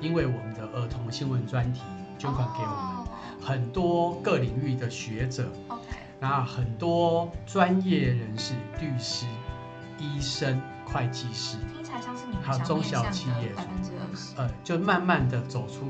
[0.00, 1.80] 因为我们的儿童新闻专题
[2.18, 3.08] 捐款给我们，哦
[3.42, 5.84] 很多各领域的学者，OK，
[6.18, 9.26] 那很多专业人士，律师、
[9.98, 13.52] 医生、会计师，听起来像是你们还有中小企业。
[14.36, 15.86] 呃，就慢慢的走出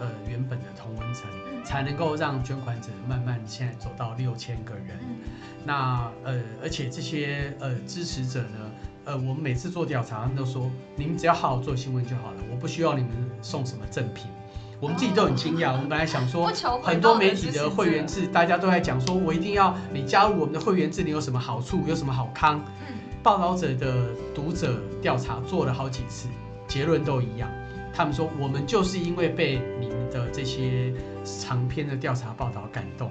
[0.00, 4.98] 呃原本的同文层，嗯才能够让捐款者慢慢现在走到六千个人。
[5.00, 5.16] 嗯
[5.64, 8.70] 那呃，而且这些呃支持者呢，
[9.04, 13.10] 呃，我们每次做调查，他们都说，你们只要好好做新闻就好了，我不需要你们
[13.42, 14.26] 送什么赠品。
[14.80, 16.50] 我们自己都很惊讶，我们本来想说
[16.82, 22.64] 很多媒体的会员制，大家都在讲说，我一定要你加入我们的会员制，你有什么好处，有什么好康？
[22.88, 26.28] 嗯，报道者的读者调查做了好几次，
[26.68, 27.50] 结论都一样。
[27.98, 30.94] 他们说，我们就是因为被你们的这些
[31.24, 33.10] 长篇的调查报道感动，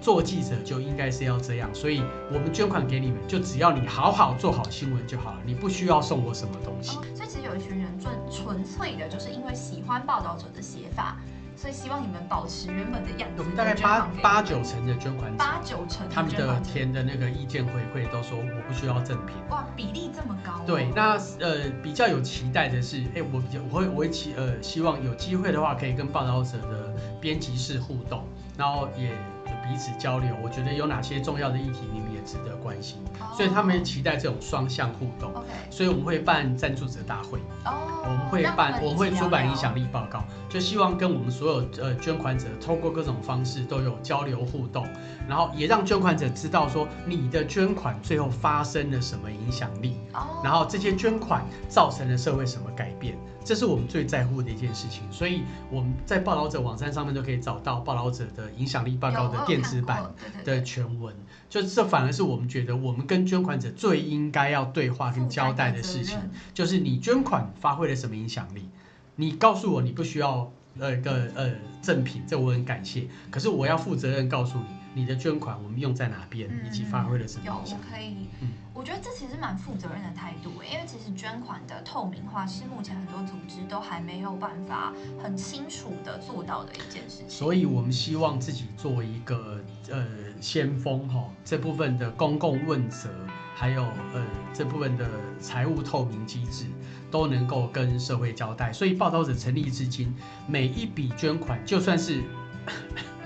[0.00, 6.98] 做记者就应该是要这样，所以我们捐款给你们，就只要你好好做好新闻就好了，你不需要送我什么东西。
[7.14, 11.16] 所以其实有一群人最纯粹的，就是因为喜欢报道者的写法，
[11.64, 13.36] 所以希望你们保持原本的样子。
[13.38, 19.34] 我们大概八八九成的捐款者，八九成他们的填的那个意见回馈都说我不需要赠品。
[19.48, 28.24] 哇，比例这么高哦、对，那呃比较有期待的是，哎，我比较我会我会期呃希望有机会的话，可以跟报道者的编辑室互动，
[28.58, 29.16] 然后也
[29.64, 30.34] 彼此交流。
[30.42, 35.32] 我觉得有哪些重要的议题，你们也值得关心，哦所以他们期待这种双向互动。
[35.70, 44.86] 所以我们会办赞助者大会，哦，我们会办，我们会出版影响力报告，就希望跟我们所有呃捐款者透过各种方式都有交流互动，
[45.28, 49.98] 然后也让捐款者知道说你的捐款最后发生了什么影响力。
[50.12, 55.02] 哦，然后这些捐款造成了社会什么改变，这是我们最在乎的一件事情。
[55.12, 60.02] 所以我们在报道者网站上面都可以找到报道者的影响力报告的电子版
[60.44, 61.14] 的全文，
[61.50, 66.18] 就这反而是我们觉得我们跟捐款者最应该要对话跟交代的事情，
[66.52, 68.68] 就是你捐款发挥了什么影响力，
[69.16, 74.64] 你告诉我你不需要呃个呃赠品，这我很感谢，可是我要负责任告诉你，
[74.94, 77.78] 你的捐款我们用在哪边，嗯以及发挥了什么有，我。
[77.90, 84.92] 可以，嗯我觉得这其实蛮负责任的态度因为其实捐款的透明化是目前很多组织都还没有办法
[85.22, 87.28] 很清楚的做到的一件事情。
[87.28, 90.04] 所以我们希望自己做一个呃
[90.40, 93.08] 先锋哈、这部分的公共问责，
[93.54, 93.82] 还有
[94.12, 96.66] 呃这部分的财务透明机制，
[97.12, 98.72] 都能够跟社会交代。
[98.72, 100.12] 所以报道者成立至今，
[100.48, 102.22] 每一笔捐款，就算是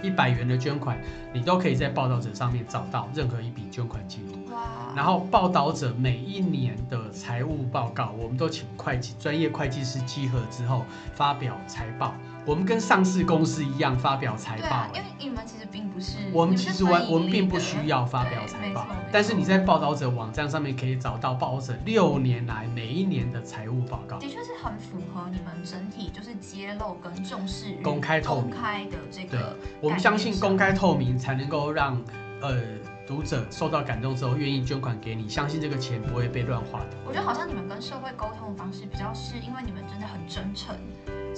[0.03, 0.99] 一百元的捐款，
[1.33, 4.53] 你都可以在报道者上面找到任何一笔捐款记录。
[4.53, 10.85] 哇，然后报道者每一年的财务报告，我们都请会计专业会计师稽核之后
[11.15, 12.15] 发表财报。
[12.49, 24.19] 我们跟上市公司一样发表财报、因哎为你们其实并不是，我们其实完我们并不需要发表财报但是你在报道者网站上面可以找到报道者六年来每一年的财务报告。
[24.19, 28.51] 的确是很符合你们整体就是揭露跟重视公开透明。
[28.51, 32.03] 公开的这个我们相信公开透明才能够让
[32.41, 32.63] 呃
[33.07, 36.97] 读者受到感动之后愿意捐款给你，相信这个钱不会被乱花的。
[37.07, 40.75] 我觉得好像你们跟社会沟通的方式比较是因为你们真的很真诚，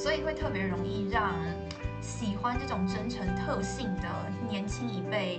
[0.02, 1.34] 所以会特别容易让
[2.00, 4.08] 喜欢这种真诚特性的
[4.48, 5.38] 年轻一辈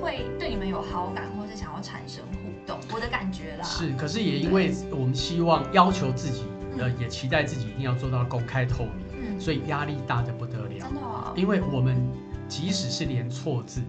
[0.00, 2.78] 会对你们有好感，或是想要产生互动。
[2.94, 6.44] 我的感觉啦，是，可是也因为我们希望要求自己，
[6.78, 10.78] 呃，也期待自己一定要做到公开透明，嗯，所以压力大的不得了。
[10.78, 12.00] 真的哦，因为我们
[12.46, 13.80] 即使是连错字，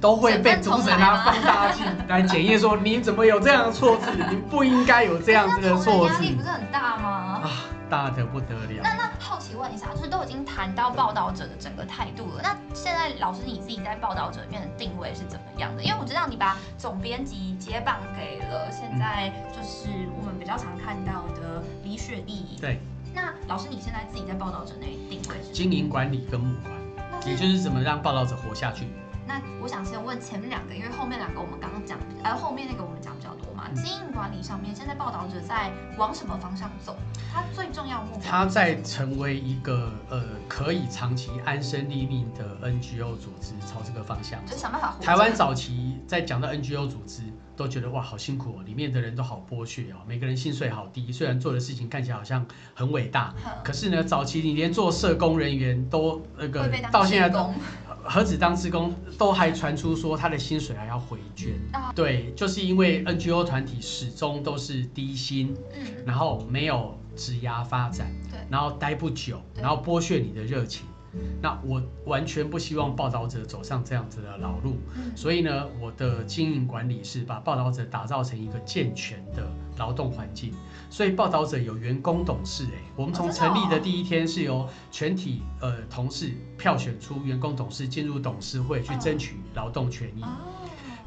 [0.00, 4.06] 都会被读者整份重来吗拿放大镜来检验，说你怎么有这样的错字？
[4.30, 7.10] 你不应该有这样子的 那错字压力不是很大吗？
[7.44, 7.50] 啊，
[7.88, 8.80] 大的不得了。
[8.82, 15.82] 那那好奇问一下，就是都已经谈到报道者的整个态度了，那现在老师你自己在报道者里面的定位是怎么样的？
[15.82, 22.56] 因为我知道你把总编辑接棒给了现在就是我们比较常看到的李雪莉。
[22.60, 22.80] 对，
[23.14, 25.52] 那老师你现在自己在报道者那里定位是？
[25.52, 26.72] 经营管理跟募款，
[27.26, 28.86] 也就是怎么让报道者活下去。
[29.26, 36.96] 那我想先问前面两个，因为后面两个我们刚刚讲，呃，后面那个我们讲比较多经营管理上面，现在报道者在往什么方向走？
[37.32, 38.30] 他最重要的目标？
[38.30, 44.60] 他在成为一个呃可以长期安身立命的 NGO 组织，朝这个方向走就。
[44.60, 44.96] 想办法。
[45.00, 47.22] 台湾早期在讲到 NGO 组织，
[47.56, 52.44] 都觉得哇好辛苦哦，里面的人都好剥削哦，每个人薪水好低，虽然做的事情看起来好像
[52.74, 57.52] 很伟大，哼可是呢，早期你连做社工人员都那个到现在都
[58.06, 61.54] 何止当职工，都还传出说他的薪水还要回捐。
[61.72, 70.86] 啊对，就是因为 NGO 团体始终都是低薪，嗯，然后没有职涯发展，对然后待不久，然后剥削你的热情。
[71.40, 74.76] 那我完全不希望报道者走上这样子的老路，
[75.14, 79.48] 所以呢，我的经营管理是把报道者打造成一个健全的
[79.78, 80.52] 劳动环境。
[80.90, 90.24] 所以报道者有员工董事，哎，我们从成立的第一天是由全体呃同事票选出员工董事进入董事会去争取劳动权益。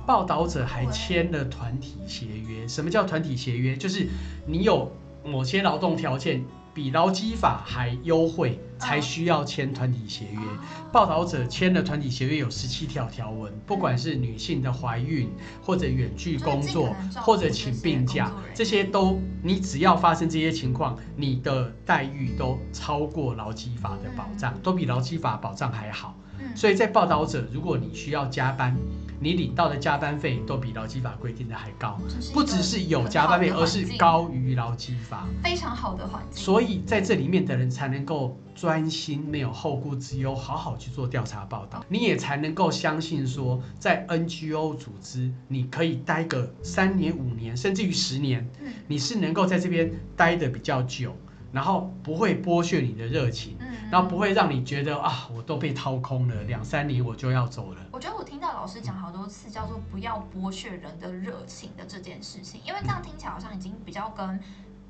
[0.06, 2.68] 报道者还签了团体协约。
[2.68, 3.76] 什么叫团体协约？
[3.76, 4.08] 就是
[4.46, 4.92] 你有
[5.26, 6.44] 某些劳动条件。
[6.78, 10.40] 比劳基法还优惠，才需要签团体协约。
[10.92, 15.28] 报道者签的团体协约有十七条条文，不管是女性的怀孕，
[15.64, 26.16] 或者远距工作，或者请病假，这些都你只要发生这些情况，你的待遇都超过劳基法的保障，都比劳基法保障还好。
[26.56, 28.78] 所以在报道者，如果你需要加班。
[29.20, 32.00] 你领到的加班费都比劳基法规定的还高，
[32.34, 36.44] 不只是有加班费，而是高于劳基法，非常好的环境。
[36.44, 41.84] 所以在这里面的人才能够专心，没有后顾之忧，好好去做调查报道。
[41.90, 48.48] 你也才能够相信说，在 NGO 组织，你可以待个三年、五年，甚至于十年，
[48.88, 51.16] 你是能够在这边待的比较久。
[51.52, 57.82] 然后不会剥削你的热情，嗯，然后不会让你觉得啊，我都被掏空了，两三年我就要走了。
[57.92, 64.40] 我觉得我听到老师讲好多次叫做不要剥削人的热情的这件事情，因为这样听起来好像已经比较跟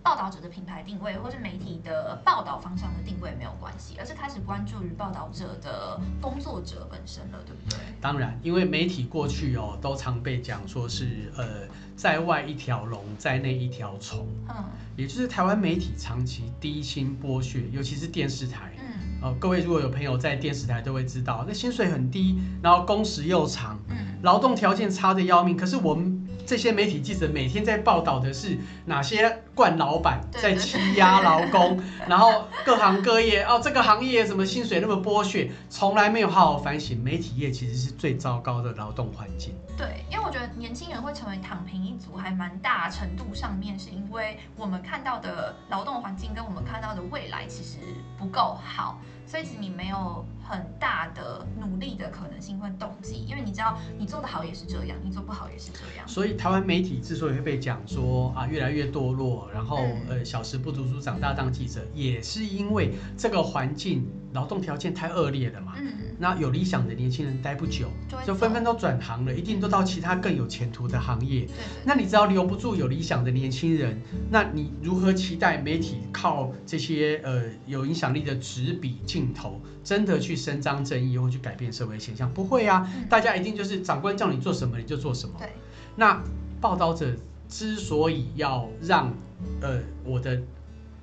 [0.08, 7.78] 报道者的品牌定位或是媒体的报道方向的定位没有关系，而是开始关注于报道者的工作者本身了，对不对？
[8.00, 11.68] 当然，因为媒体过去哦都常被讲说是呃。
[11.98, 14.28] 在外一条龙，在内一条虫。
[14.48, 14.64] 嗯，
[14.96, 18.72] 也就是台湾媒体长期低薪剥削，尤其是电视台。
[18.78, 25.58] 嗯，呃，各位如果有朋友在电视台，都会知道，那薪水很低，然后工时又长，嗯，劳动条件差的要命。
[25.58, 26.17] 可是我们。
[26.48, 31.78] 这些媒体记者每天在报道的是哪些惯老板在欺压劳工，
[32.08, 36.98] 然后各行各业哦，这个行业什么薪水那么剥削，从来没有好好反省。
[37.04, 39.54] 媒体业其实是最糟糕的劳动环境。
[39.78, 47.80] 对，因为我觉得年轻人会成为躺平一族，还蛮大程度上面是因为我们看到的劳动环境跟我们看到的未来其实
[48.18, 49.02] 不够好。
[49.26, 56.08] 所以其实你没有很大的努力的可能性或动机，因为你知道你做的好也是这样，你做不好也是这样。
[56.08, 59.78] 所以台湾媒体之所以会被讲说啊越来越堕落，然后
[60.10, 64.08] 呃小时不读书长大当记者，也是因为这个环境
[64.38, 65.74] 劳动条件太恶劣了嘛。
[65.80, 65.88] 嗯。
[66.20, 67.88] 那有理想的年轻人待不久，
[68.26, 71.42] 就纷纷都转行了，一定都到其他更有前途的行业。
[71.46, 71.56] 对。
[71.84, 78.98] 那你只要留不住有理想的年轻人，那你如何期待媒体靠这些呃有影响力的纸笔？
[79.06, 82.88] 镜头真的去伸张正义或去改变社会现象，不会啊！
[83.10, 85.36] 大家一定就是长官叫你做什么你就做什么。
[85.40, 85.50] 对，
[85.96, 86.22] 那
[86.60, 87.16] 报道者
[87.48, 89.14] 之所以要让
[89.62, 90.40] 呃我的。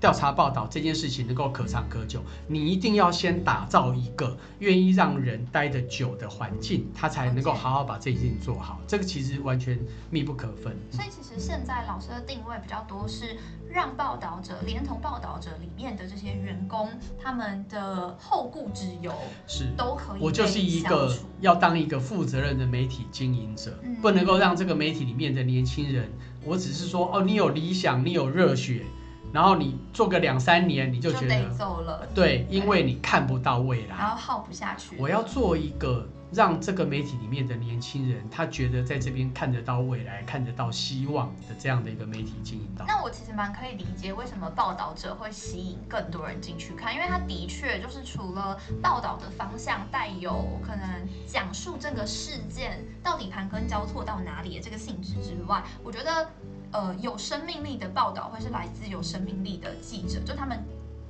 [0.04, 8.78] 调查报道这件事情能够可长可久，你一定要先打造一个愿意让人待得久的环境，他才能够好好把这件事情做好。
[8.86, 9.80] 这个其实完全
[10.10, 10.76] 密不可分。
[10.90, 19.10] 所以其实现在老师的定位比较多是让报道者连同报道者里面的这些员工，他们的后顾之忧
[19.46, 20.20] 是都可以。
[20.20, 26.12] 我就是一个要当一个负责任的媒体经营者，不能够让这个媒体里面的年轻人，
[26.44, 28.82] 我只是说哦，你有理想，你有热血。
[29.34, 31.34] 然后你做个两三年，你就觉得。
[32.14, 34.96] 对，因为你看不到未来，然后耗不下去。
[34.96, 42.84] 我要做一个让这个媒体里面的年轻人，他觉得在这边看得到未来、看得到希望的这样的一个媒体经营到。
[42.86, 50.84] 那我其实蛮可以理解为什么报道者会吸引更多人进去看，因为他的确就是除了报道的方向带有可能
[51.26, 56.28] 讲述这个事件到底盘根交错到哪里的这个性质之外，我觉得。
[56.76, 60.60] 呃，有生命力的报道会是来自有生命力的记者，就他们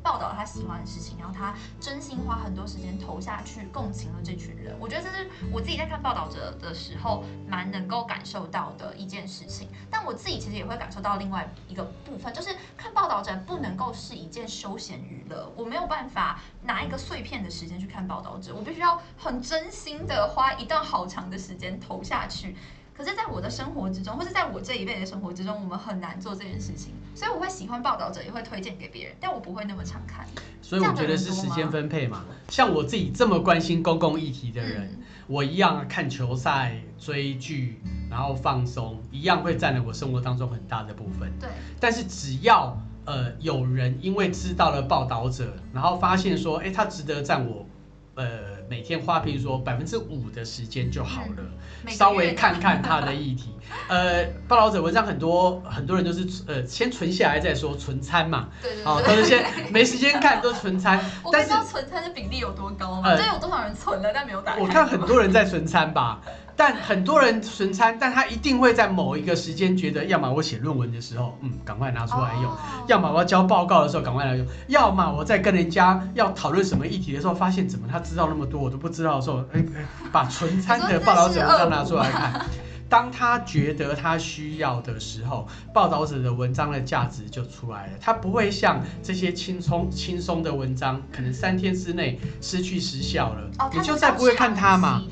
[0.04, 4.76] 报道他喜欢的事情，然后他真心花很多时间投下去，共情了这群人。
[4.78, 9.66] 我觉得这是我自己在看报道者的时候，蛮能够感受到的一件事情。
[9.90, 22.54] 但我自己其实也会感受到另外一个部分，就是看报道者不能够是一件休闲娱乐，我没有办法拿一个碎片的时间去看报道者，我必须要很真心的花一段好长的时间投下去。
[22.96, 26.92] 可是，在我的生活之中，或是在我这一辈的生活之中，我们很难做这件事情。
[27.12, 30.24] 所以，我会喜欢报道者，也会推荐给别人，但我不会那么常看。
[30.62, 32.24] 所以，我觉得是时间分配嘛。
[32.48, 41.32] 像我自己这么关心公共议题的人，我一样看球赛、追剧，然后放松，一样会占了我生活当中很大的部分。
[41.40, 41.50] 对。
[41.80, 47.66] 但是，只要呃有人因为知道了报道者，然后发现说，哎，他值得占我
[48.14, 48.53] 呃。
[48.68, 53.54] 每天花，譬如说百分之五的时间就好了，稍微看看他的议题。
[53.88, 59.16] 呃，报道者文章很多，很多人都是呃先存下来再说，存餐嘛，对对好，都对。
[59.16, 63.08] 是先没时间看都存餐， 我不但是知道存餐的比例有多高吗？
[63.08, 64.60] 呃有多少人存了但没有打开？
[64.60, 66.20] 我看很多人在存餐吧，
[66.56, 72.50] 但很多人存餐，但他一定会在某一个时间觉得，要么我写论文的时候，嗯，赶快拿出来用。
[72.50, 82.44] 哦要么我要交报告的时候赶快来用，要么我在跟人家要讨论什么议题的时候，发现怎么他知道那么多我都不知道的时候，哎、哎把存餐的报道者文章拿出来看。
[82.86, 87.92] 当他觉得他需要的时候，报道者的文章的价值就出来了。
[88.00, 95.02] 他不会像这些轻松轻松的文章，可能三天之内失去时效了，哦，你就再不会看它嘛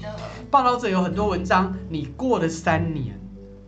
[0.52, 3.18] 报道者有很多文章，你过了三年，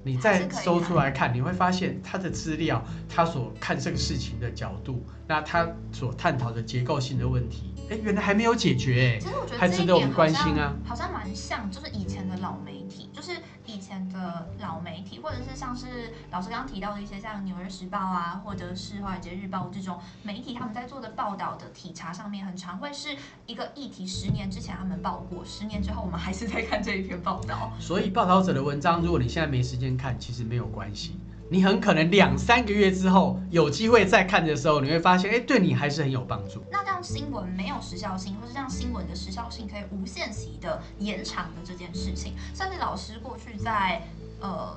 [0.03, 10.75] 你再搜出来看，你会发现他的资料，他所看这个事情的角度，那他所探讨的结构性的问题，哎，原来还没有解决，其实我觉得还值得我们关心啊。
[10.85, 13.33] 好像蛮像，就是以前的老媒体，就是
[13.65, 23.17] 以前的老媒体，或者是像是老师刚刚提到的一些像《纽约时报》啊，或者是《华尔街日报》这种媒体，他们在做的报道的体察上面，很常会是
[23.47, 27.73] 一个议题，十年之前他们报过，十年之后我们还是在看这一篇报道。
[27.81, 31.17] 所以报道者的文章，如果你现在没时间看，其实没有关系。
[31.51, 36.63] 你很可能两三个月之后有机会再看的时候，你会发现，哎，对你还是很有帮助。
[36.71, 44.03] 那这样新闻没有时效性，或是这样新闻的时效性可以无限期的延长的这件事情，算是老师过去在
[44.41, 44.77] 呃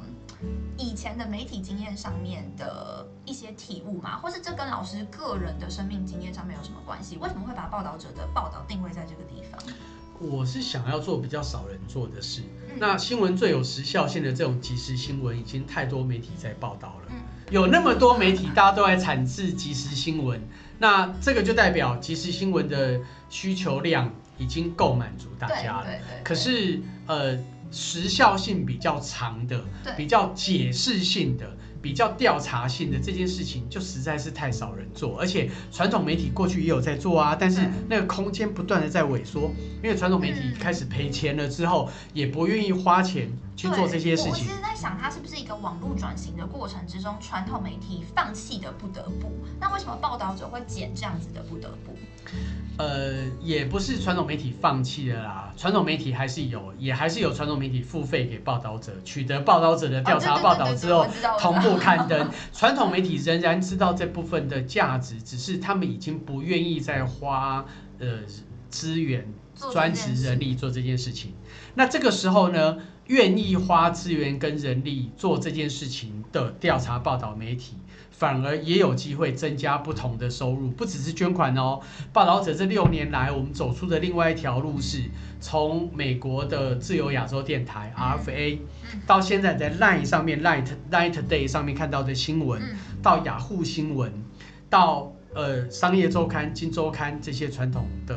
[0.78, 7.18] 以前的媒体经验上面的一些体悟嘛，或是这跟老师个人的生命经验上面有什么关系？
[7.18, 9.59] 为什么会把报道者的报道定位在这个地方？
[10.20, 12.41] 我是想要做比较少人做的事。
[12.41, 17.07] 嗯那新闻最有时效性的这种即时新闻，已经太多媒体在报道了。
[17.09, 17.15] 嗯
[17.49, 20.41] 有那么多媒体，大家都在产制即时新闻，
[20.80, 22.99] 那这个就代表即时新闻的
[23.30, 25.88] 需求量已经够满足大家了。
[26.26, 27.39] 可是呃，
[27.72, 29.63] 时效性比较长的、
[29.95, 31.57] 比较解释性的、
[31.88, 35.17] 比较调查性的这件事情，就实在是太少人做。
[35.17, 44.43] 而且传统媒体过去也有在做啊，但是那个空间不断的在萎缩，因为传统媒体嗯开始赔钱了之后，也不愿意花钱去做这些事情我我其。
[44.43, 49.31] 实在想，它是不是一个网络转型的过程之中，传统媒体放弃的不得不？
[49.57, 51.97] 那为什么报道者会捡这样子的不得不？
[52.78, 61.07] 呃，也不是传统媒体放弃了啦，传统媒体还是有，也还是有传统媒体付费给报道者，取得报道者的调查报道之后，
[61.39, 62.30] 同步 刊登。
[62.53, 67.65] 传统媒体仍然知道这部分的价值，只是他们已经不愿意再花
[67.97, 68.19] 呃
[68.69, 69.25] 资源、
[69.72, 71.34] 专职人力做这件事情。
[71.76, 72.78] 那这个时候呢，
[73.08, 77.76] 愿意花资源跟人力做这件事情的调查报道媒体。
[78.10, 81.80] 反而也有机会增加不同的收入，不只是捐款哦。
[82.12, 85.03] 报道者这六年来，我们走出的另外一条路是，
[85.39, 88.58] 从美国的自由亚洲电台 RFA，
[88.91, 94.12] 嗯到现在在 Line 上面 Line Line Today 上面看到的新闻，嗯到雅虎新闻，
[94.68, 98.16] 到呃商业周刊、金周刊这些传统的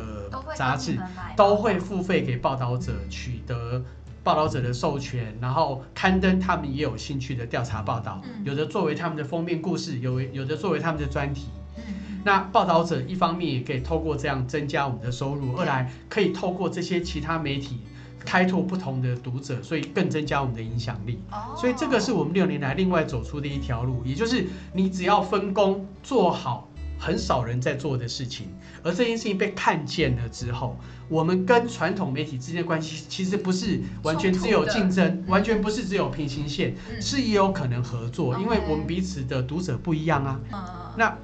[0.55, 0.98] 杂志
[1.36, 3.82] 都会付费给报道者取得
[4.22, 11.48] 报道者的授权，然后刊登他们也有兴趣的调查报道，嗯有的作为他们的封面故事，有有的作为他们的专题。
[11.76, 17.80] 嗯那报道者一方面也可以透过这样增加我们的收入，二来可以透过这些其他媒体
[18.26, 21.18] 开拓不同的读者，所以更增加我们的影响力。
[21.32, 26.68] 哦，所以这个是我们六年来另外走出的一条路，也就是你只要分工做好
[27.01, 28.46] 很少人在做的事情，
[28.82, 30.76] 而这件事情被看见了之后，
[31.09, 37.01] 我们跟传统媒体之间的关系其实不是完全只有竞争，完全不是只有平行线，嗯。
[37.01, 40.40] 是也有可能合作因为我们彼此的读者不一样啊。
[40.53, 40.59] 嗯。
[40.98, 41.16] 那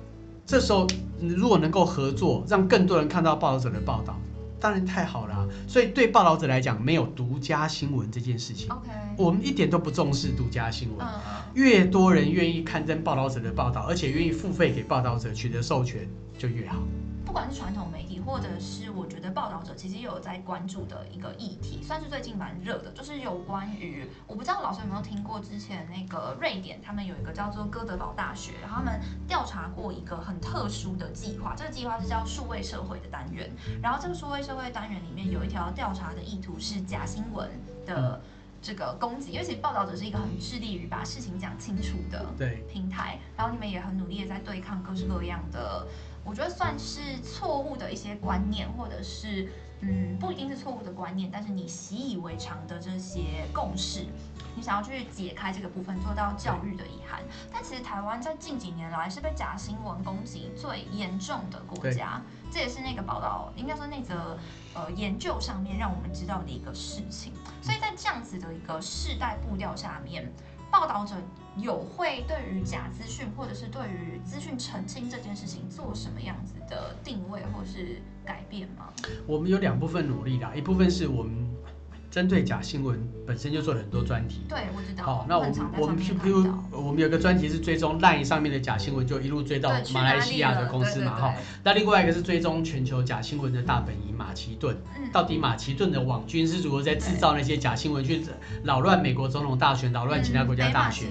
[0.46, 0.86] 这时候
[1.20, 4.18] 嗯如果能够合作，让更多人看到报道者的报道，
[4.66, 11.06] 当然太好了啊、所以对报道者来讲，没有独家新闻这件事情，OK，我们一点都不重视独家新闻。
[11.54, 16.78] 越多人愿意刊登报道者的报道，而且愿意付费给报道者取得授权，就越好。
[17.36, 37.50] 不管是传统媒体，或者是我觉得报道者，其实也有在关注的一个议题，算是最近蛮热的，就是有关于我不知道老师有没有听过之前那个瑞典，他们有一个叫做哥德堡大学，然后他们调查过一个很特殊的计划，这个计划是叫数位社会的单元，然后这个数位社会单元里面有一条调查的意图是假新闻
[37.84, 38.18] 的
[38.62, 45.86] 这个攻击，因为其实报道者是一个很致力于把事情讲清楚的对，平台，然后你们也很努力的在对抗各式各样的，
[46.26, 49.48] 我觉得算是错误的一些观念，或者是
[49.80, 54.06] 嗯，不一定是错误的观念，但是你习以为常的这些共识，
[54.56, 57.22] 你想要去解开这个部分，做到教育的遗憾。
[57.52, 62.20] 但其实台湾在近几年来是被假新闻攻击最严重的国家，
[62.50, 64.36] 这也是那个报道，应该说那则
[64.74, 67.32] 呃研究上面让我们知道的一个事情。
[67.62, 70.32] 所以在这样子的一个世代步调下面。
[70.70, 71.14] 报道者
[71.56, 78.92] 有会对于假资讯或者是对于资讯澄清这件事情做什么样子的定位或是改变吗？
[79.26, 81.46] 我们有两部分努力啦，一部分是我们。
[82.16, 85.04] 针对假新闻本身就做了很多专题，对，我知道。
[85.04, 91.34] 好，那我们我们譬如我们有个专题是追踪 LINE 上面的假新闻，就一路追到马来西亚的公司嘛，哈。
[91.62, 94.74] 那另外一个是追踪全球假新闻的大本营马其顿，
[95.12, 98.22] 到底马其顿的网军是如何在制造那些假新闻，去
[98.64, 101.08] 扰乱美国总统大选，扰乱其他国家大选？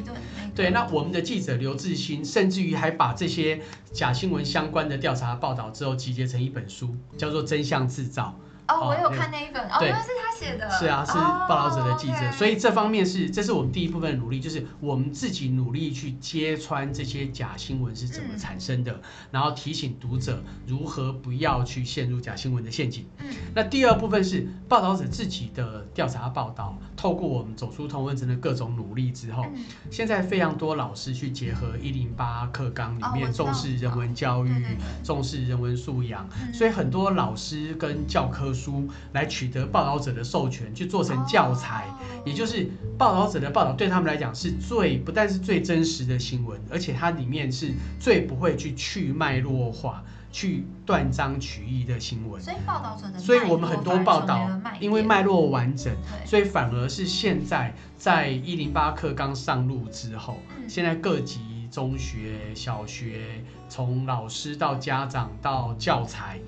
[0.56, 3.62] 对，那我们的记者刘志新，甚至于还把这些
[3.93, 8.36] 假新闻相关的调查报道之后集结成一本书，叫做《真相制造》。
[8.68, 10.70] 哦，我有看那一本，哦，原来是他写的。
[10.72, 11.13] 是啊，是
[11.47, 18.99] 报道者的记者，所以这方面是，这是我们第一部分的努力，就是我们自己努力去揭穿这些假新闻是怎么产生的，
[19.30, 23.05] 然后提醒读者如何不要去陷入假新闻的陷阱。
[23.20, 29.45] 嗯，那第二部分是报道者自己的调查报道，透过我们走出同文层的各种努力之后，
[29.91, 34.66] 现在非常多老师去结合一零八课纲里面重视人文教育，
[35.03, 38.55] 重视人文素养，所以很多老师跟教科。
[38.56, 41.86] 书来取得报道者的授权，去做成教材，
[42.26, 52.41] 也就是报道者的报道对他们来讲是最不但是最真实的新闻，而且它里面是最不会去去脉络化、去断章取义的新闻。
[52.41, 54.49] 所以报道者的，所以我们很多报道
[54.80, 55.93] 因为脉络完整，
[56.26, 66.39] 所以反而是现在在一零八课刚上路之后，现在各级中学、小学，从老师到家长到教材。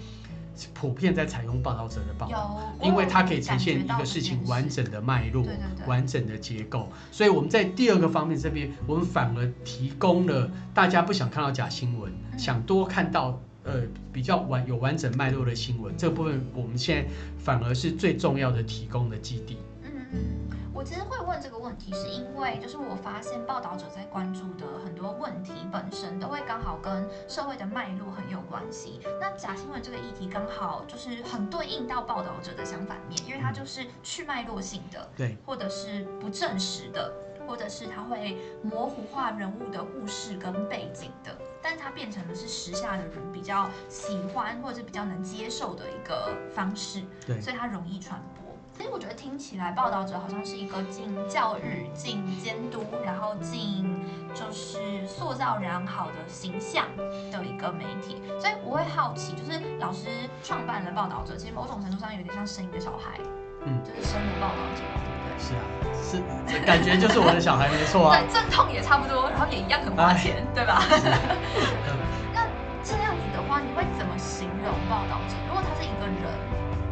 [0.73, 5.45] 普遍在采用报道者的报道，因为它可以呈现一个事情完整的脉络、
[5.85, 6.89] 完整的结构。
[7.11, 13.81] 所以我们在第二个方面这边，我们反而提供了大家不想看到假新闻，想多看到呃
[14.11, 15.93] 比较完有完整脉络的新闻。
[15.97, 19.57] 这部分我们现在反而是最重要的提供的基地。
[19.83, 20.56] 嗯。
[20.77, 28.99] 我其实会问这个问题，是因为就是我发现报道者在关注的很多问题本身都会刚好跟社会的脉络很有关系。
[29.19, 37.11] 那假新闻这个议题刚好就是很对应到报道者的相反面，因为它就是去脉络性的，对，或者是不证实的，
[37.47, 48.36] 或者是它会模糊化人物的故事跟背景的，但是它变成的是时下的人比较喜欢或者是比较能接受的一个方式，对，所以它容易传播。
[48.77, 54.05] 其实我觉得听起来，报道者好像是一个进教育、进监督，然后进
[54.35, 56.85] 就是塑造良好的形象
[57.31, 58.21] 的一个媒体。
[58.39, 63.17] 所以我会好奇，就是老师创办了报道者，其实某种程度上有点像生一个小孩，
[63.65, 65.33] 嗯，就是生了报道者，对不对？
[65.41, 68.21] 是啊，是，感觉就是我的小孩，没错啊。
[68.21, 70.83] 对，阵痛也差不多，然后也一样很花钱，对吧？
[72.31, 72.45] 那
[72.83, 75.33] 这样子的话，你会怎么形容报道者？
[75.49, 76.29] 如果他是一个人，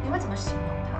[0.02, 0.95] 你会怎么形容他？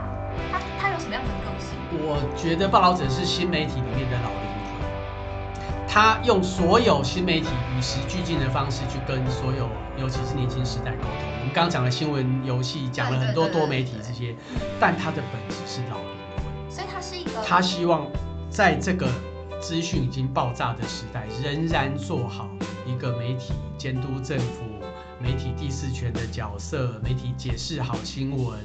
[0.51, 1.77] 他他有什么样的个性？
[1.93, 11.11] 我觉得报道者是新媒体里面的老灵魂，他用所有新媒体与时俱进的方式去跟所有，尤其是年轻时代沟通。
[11.41, 14.35] 我们刚刚讲了新闻、游戏，讲了很多多媒体这些，
[14.81, 16.71] 但他的本质是老灵魂。
[16.71, 18.07] 所以他是一个，他希望
[18.51, 19.09] 在这个
[19.61, 22.49] 资讯已经爆炸的时代，仍然做好
[22.85, 24.76] 一个媒体监督政府。
[25.19, 28.59] 媒体第四权的角色，媒体解释好新闻，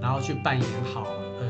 [0.00, 1.02] 然后去扮演好，
[1.40, 1.48] 呃，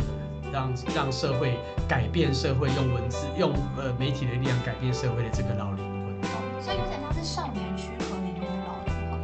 [0.51, 6.21] 让让社会改变社会，用文字用呃媒体的力量改变社会的这个老灵魂。
[6.23, 9.21] 哦，所以有点像是少年区和里面的老灵魂。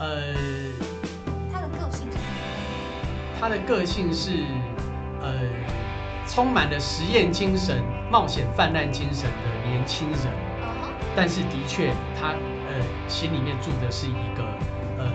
[0.00, 0.34] 呃，
[1.52, 2.28] 他的个性是什么？
[3.40, 4.44] 他的个性是，
[5.22, 5.32] 呃，
[6.26, 10.18] 充满了实验精神、冒险泛滥精神的年轻人。
[11.14, 12.34] 但是的确他。
[13.08, 14.44] 心里面住的是一个
[14.98, 15.06] 呃，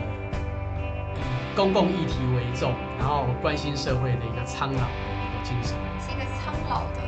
[1.16, 7.02] 以公共议题为重，然后关心社会的一个苍老的一个精神，是一个苍老的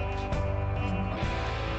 [0.76, 1.18] 灵魂，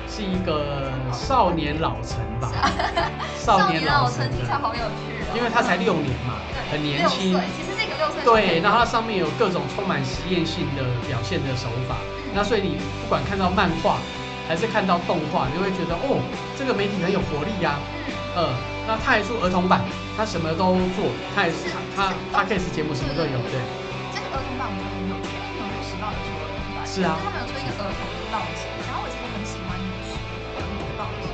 [0.09, 2.51] 是一个少年老成吧？
[3.37, 6.35] 少年老成听起来好有趣因为他才六年嘛，
[6.71, 8.23] 很年轻，其实是一个六岁。
[8.25, 11.97] 对，那它上面有各种充满实验性的表现的手法，
[12.33, 13.99] 那所以你不管看到漫画
[14.47, 16.23] 还是看到动画，你会觉得哦，
[16.57, 17.81] 这个媒体很有活力呀，
[18.37, 18.55] 嗯。
[18.87, 19.81] 那他还出儿童版，
[20.17, 23.57] 他什么都做，他也是他他 case 节目什么都有，对。
[24.13, 30.13] 这个儿童版我觉得很有趣，因为《纽约时报》也出儿童版，是啊，他们有出一个儿童的报纸，然后我其实很喜欢《纽约
[30.53, 31.33] 儿童的报纸。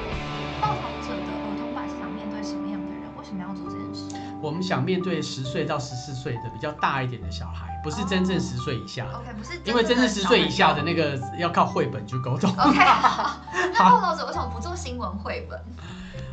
[0.62, 3.10] 报道者的儿童版是想面对什么样的人？
[3.18, 4.14] 为什么要做这件事？
[4.40, 9.18] 我们们想面对十岁到十四岁的比较大一点的小孩，不是真正十岁以下的。
[9.18, 12.50] OK，不是因为真正十岁以下的那个要靠绘本去沟通。
[12.50, 13.40] OK，好。
[13.72, 15.58] 那报道者为什么不做新闻绘本？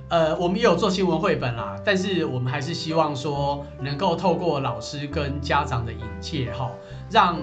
[0.10, 6.72] 呃，我们也有做新闻绘本啦，但是我们还是希望说，能够透过老师跟家长的引介哈，
[7.12, 7.38] 让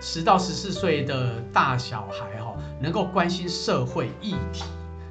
[0.00, 4.64] 十到十四岁的大小孩哈，能够关心社会议题、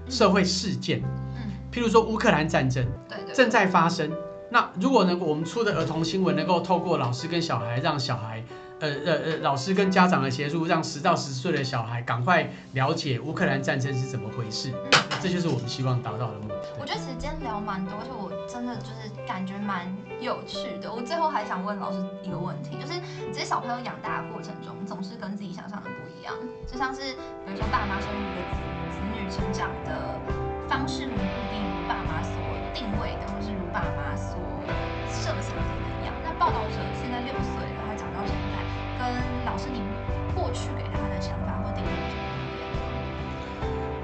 [0.10, 1.03] 社会事件，
[1.36, 3.36] 嗯，譬如说乌克兰战争对对。
[3.36, 4.12] 正在发生。
[4.51, 8.43] 那如果能够我们出的儿童新闻能够透过老师跟小孩，让小孩，
[8.86, 14.71] 呃呃呃，老师跟家长的协助，让十到十岁的小孩赶快了解乌克兰战争是怎么回事，
[15.21, 16.55] 这就是我们希望达到的目的。
[16.79, 19.88] 我觉得其实今天聊蛮多，而且我真的就是感觉蛮
[20.21, 20.91] 有趣的。
[20.93, 22.93] 我最后还想问老师一个问题，就是
[23.33, 26.33] 其实小朋友养大的过程中，总是跟自己想象的不一样。
[26.69, 27.01] 就像是
[27.45, 28.59] 比如说爸妈生育的子
[28.93, 30.19] 子女成长的
[30.69, 32.38] 方式，不一定如爸妈所
[32.73, 34.38] 定位的，或是如爸妈所
[35.09, 35.71] 设想的
[36.01, 36.13] 一样。
[36.23, 38.64] 那报道者现在六岁了，他长到现在，
[39.14, 39.82] 跟老师您
[40.34, 42.24] 过去给他的想法或定位有什么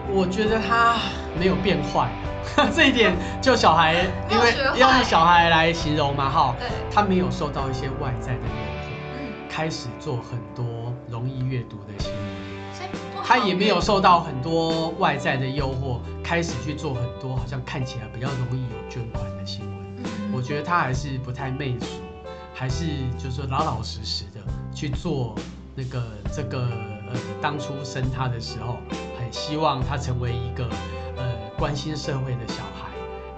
[0.07, 0.13] 样？
[0.13, 0.97] 我觉得他
[1.39, 2.09] 没有变坏，
[2.75, 3.93] 这一点就小孩，
[4.29, 12.19] 因为用小孩来形容嘛，哈，对，他没有受到一些外在的诱惑，嗯，开始做很多容易阅读的新闻，
[12.73, 19.95] 所以不好他也没有受到很多外在的诱惑，开始去做很多好像看起来比较容易有捐款的新闻。
[19.97, 20.31] 嗯。
[20.33, 21.85] 我觉得他还是不太媚俗，
[22.53, 22.85] 还是
[23.17, 24.30] 就是说老老实实的
[24.73, 25.35] 去做
[25.75, 26.01] 那个
[26.35, 26.59] 这个
[27.11, 28.77] 呃，当初生他的时候，
[29.19, 30.65] 很希望他成为一个
[31.17, 31.23] 呃
[31.57, 32.89] 关心社会的小孩。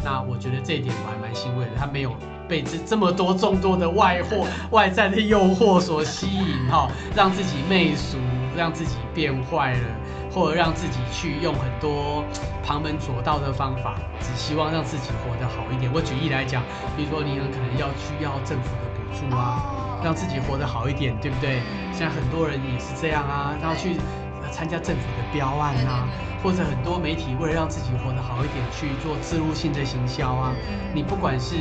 [0.03, 2.13] 那我觉得这一点我还蛮欣慰的，他没有
[2.47, 8.17] 被这这么多众多的外货、 外在的诱惑所吸引哈、让自己媚俗，
[8.57, 9.88] 让自己变坏了，
[10.29, 12.23] 或者让自己去用很多
[12.65, 15.89] 旁门左道的方法，只希望让自己活得好一点。
[15.93, 16.61] 我举例来讲，
[16.97, 21.61] 比如说你很可能要需要政府的助啊，哦让自己活得好一点，对不对？
[21.93, 23.95] 现在很多人也是这样啊，然后去
[24.43, 26.03] 呃参加政府的标案啊，
[26.43, 30.51] 或者很多媒体为了让自己活得好一点，去做自入性的行销啊。
[30.68, 31.55] 嗯你不管是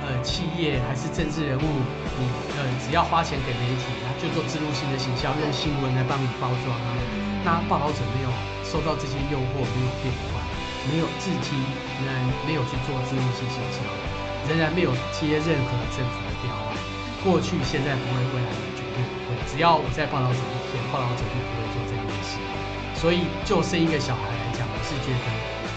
[0.00, 1.66] 呃企业还是政治人物，
[2.16, 2.24] 你
[2.56, 6.96] 呃只要花钱给媒体，他就做自入性的行销，用新闻来帮你包装啊。
[7.44, 8.30] 那报道者没有
[8.64, 10.40] 受到这些诱惑，没有变坏，
[10.88, 11.58] 没有至今
[12.00, 13.84] 仍然没有去做自入性行销，
[14.48, 16.29] 仍然没有接任何政府。
[17.22, 19.36] 过去、现在不会，未来也绝对不会。
[19.46, 22.38] 只要我在报道者一天，报道者就不会做这件事。
[22.94, 25.26] 所以，就生一个小孩来讲，我是觉得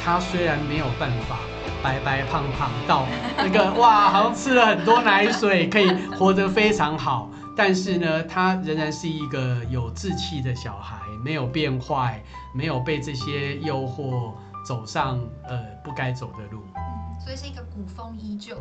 [0.03, 1.39] 他虽然没有办法
[1.81, 3.05] 白白胖胖到
[3.37, 12.21] 那个哇，好像吃了很多奶水，可以活得非常好，但是呢，他仍然是一个有志气的小孩，没有变坏，
[12.53, 14.33] 没有被这些诱惑
[14.65, 16.63] 走上呃不该走的路。
[17.23, 18.57] 所以是一个古风依旧，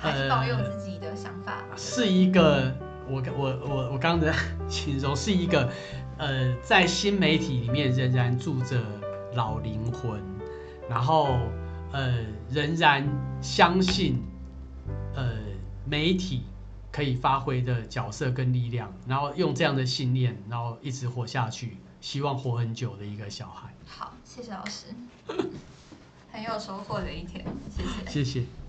[0.00, 1.62] 还是保有自己的想法。
[1.76, 2.74] 是一个
[3.06, 4.34] 我我我我刚刚的
[4.68, 5.70] 形容是一个
[6.16, 8.82] 呃，在新媒体里面仍然住着
[9.34, 10.20] 老灵魂，
[10.88, 11.38] 然后
[11.92, 13.06] 呃仍然
[13.42, 14.22] 相信
[15.14, 15.36] 呃
[15.86, 16.42] 媒体
[16.92, 23.74] 可以发挥的角色跟力量，然后用这样的信念，然后一直活下去，希望活很久的一个小孩。
[23.86, 24.86] 好，谢谢老师，
[26.32, 28.10] 很有收获的一天，谢谢。
[28.10, 28.59] 谢谢。